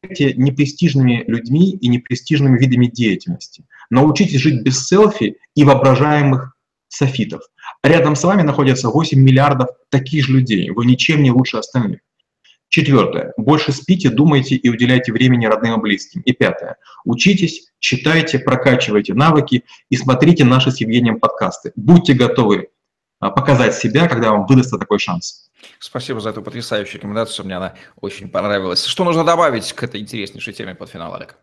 непрестижными 0.09 1.25
людьми 1.27 1.73
и 1.73 1.89
непрестижными 1.89 2.59
видами 2.59 2.87
деятельности. 2.87 3.65
Научитесь 3.91 4.41
жить 4.41 4.63
без 4.63 4.87
селфи 4.87 5.39
и 5.55 5.65
воображаемых 5.65 6.57
софитов. 6.89 7.43
Рядом 7.83 8.17
с 8.17 8.25
вами 8.25 8.43
находятся 8.43 8.89
8 8.89 9.19
миллиардов 9.19 9.69
таких 9.91 10.27
же 10.27 10.33
людей. 10.33 10.71
Вы 10.71 10.87
ничем 10.87 11.23
не 11.23 11.31
лучше 11.31 11.59
остальных. 11.59 12.01
Четвертое. 12.77 13.33
Больше 13.39 13.73
спите, 13.73 14.11
думайте 14.11 14.55
и 14.55 14.69
уделяйте 14.69 15.11
времени 15.11 15.47
родным 15.47 15.79
и 15.79 15.83
близким. 15.83 16.21
И 16.21 16.33
пятое. 16.33 16.77
Учитесь, 17.07 17.73
читайте, 17.79 18.39
прокачивайте 18.39 19.15
навыки 19.15 19.65
и 19.89 19.97
смотрите 19.97 20.45
наши 20.45 20.71
с 20.71 20.79
Евгением 20.83 21.19
подкасты. 21.19 21.73
Будьте 21.75 22.13
готовы 22.13 22.69
а, 23.19 23.31
показать 23.31 23.75
себя, 23.75 24.09
когда 24.09 24.33
вам 24.33 24.45
выдастся 24.45 24.77
такой 24.77 24.99
шанс. 24.99 25.49
Спасибо 25.79 26.21
за 26.21 26.29
эту 26.29 26.43
потрясающую 26.43 26.97
рекомендацию, 26.97 27.47
мне 27.47 27.57
она 27.57 27.77
очень 28.03 28.29
понравилась. 28.29 28.85
Что 28.85 29.05
нужно 29.05 29.25
добавить 29.25 29.73
к 29.73 29.83
этой 29.83 30.03
интереснейшей 30.03 30.53
теме 30.53 30.75
под 30.75 30.91
финал, 30.91 31.15
Олег? 31.15 31.39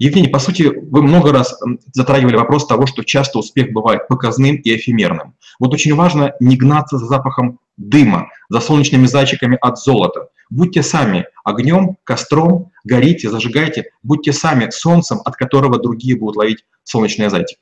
Евгений, 0.00 0.28
по 0.28 0.38
сути, 0.38 0.62
вы 0.62 1.02
много 1.02 1.30
раз 1.30 1.60
затрагивали 1.92 2.34
вопрос 2.34 2.66
того, 2.66 2.86
что 2.86 3.04
часто 3.04 3.38
успех 3.38 3.70
бывает 3.70 4.08
показным 4.08 4.56
и 4.56 4.74
эфемерным. 4.74 5.34
Вот 5.58 5.74
очень 5.74 5.94
важно 5.94 6.32
не 6.40 6.56
гнаться 6.56 6.96
за 6.96 7.04
запахом 7.04 7.60
дыма, 7.76 8.30
за 8.48 8.60
солнечными 8.60 9.04
зайчиками 9.04 9.58
от 9.60 9.78
золота. 9.78 10.28
Будьте 10.48 10.82
сами 10.82 11.26
огнем, 11.44 11.98
костром, 12.04 12.72
горите, 12.82 13.28
зажигайте, 13.28 13.90
будьте 14.02 14.32
сами 14.32 14.70
солнцем, 14.70 15.20
от 15.22 15.36
которого 15.36 15.78
другие 15.78 16.16
будут 16.16 16.36
ловить 16.36 16.64
солнечные 16.82 17.28
зайчики. 17.28 17.60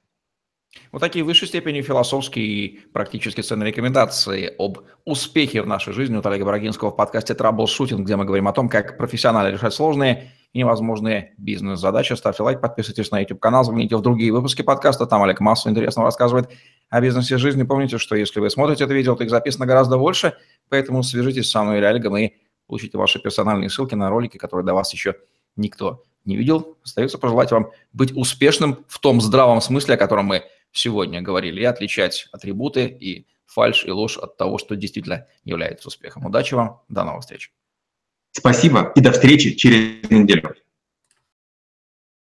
Вот 0.92 1.00
такие 1.00 1.24
в 1.24 1.26
высшей 1.26 1.48
степени 1.48 1.81
философские 1.83 2.46
и 2.46 2.78
практически 2.92 3.40
ценные 3.40 3.68
рекомендации 3.68 4.54
об 4.59 4.81
успехе 5.04 5.62
в 5.62 5.66
нашей 5.66 5.92
жизни 5.92 6.16
от 6.16 6.26
Олега 6.26 6.44
Брагинского 6.44 6.90
в 6.90 6.96
подкасте 6.96 7.35
«Траблшутинг», 7.35 8.04
где 8.04 8.16
мы 8.16 8.24
говорим 8.24 8.48
о 8.48 8.52
том, 8.52 8.68
как 8.68 8.98
профессионально 8.98 9.52
решать 9.52 9.72
сложные 9.72 10.33
и 10.52 10.59
невозможные 10.59 11.35
бизнес-задачи. 11.38 12.14
Ставьте 12.14 12.42
лайк, 12.42 12.61
подписывайтесь 12.61 13.11
на 13.11 13.20
YouTube-канал, 13.20 13.64
загляните 13.64 13.96
в 13.96 14.02
другие 14.02 14.33
выпуски 14.33 14.62
подкаста. 14.62 15.07
Там 15.07 15.22
Олег 15.22 15.40
массу 15.40 15.70
интересного 15.70 16.07
рассказывает 16.07 16.50
о 16.90 17.00
бизнесе 17.00 17.38
жизни. 17.38 17.62
Помните, 17.62 17.98
что 17.98 18.16
если 18.16 18.40
вы 18.40 18.50
смотрите 18.50 18.85
это 18.85 18.94
видео, 18.94 19.14
то 19.14 19.24
их 19.24 19.31
записано 19.31 19.66
гораздо 19.66 19.98
больше, 19.98 20.35
поэтому 20.68 21.02
свяжитесь 21.02 21.50
со 21.50 21.62
мной 21.62 21.78
или 21.78 21.85
Олегом 21.85 22.16
и 22.16 22.33
получите 22.66 22.98
ваши 22.98 23.18
персональные 23.18 23.70
ссылки 23.70 23.94
на 23.94 24.11
ролики, 24.11 24.37
которые 24.37 24.66
до 24.66 24.74
вас 24.74 24.92
еще 24.92 25.16
никто 25.57 26.04
не 26.24 26.37
видел. 26.37 26.76
Остается 26.85 27.18
пожелать 27.18 27.50
вам 27.50 27.70
быть 27.92 28.14
успешным 28.16 28.85
в 28.87 28.98
том 29.00 29.20
здравом 29.20 29.61
смысле, 29.61 29.94
о 29.94 29.98
котором 29.98 30.26
мы 30.26 30.44
сегодня 30.72 31.22
говорили, 31.22 31.61
и 31.61 31.64
отличать 31.64 32.28
атрибуты 32.33 32.87
и 32.87 33.26
фальш 33.46 33.85
и 33.85 33.90
ложь 33.90 34.18
от 34.18 34.37
того, 34.37 34.59
что 34.59 34.76
действительно 34.76 35.26
является 35.44 35.88
успехом. 35.88 36.26
Удачи 36.26 36.54
вам, 36.54 36.83
до 36.88 37.04
новых 37.04 37.22
встреч. 37.22 37.52
Спасибо 38.33 38.92
и 38.94 39.00
до 39.00 39.12
встречи 39.12 39.54
через 39.54 40.09
неделю. 40.11 40.54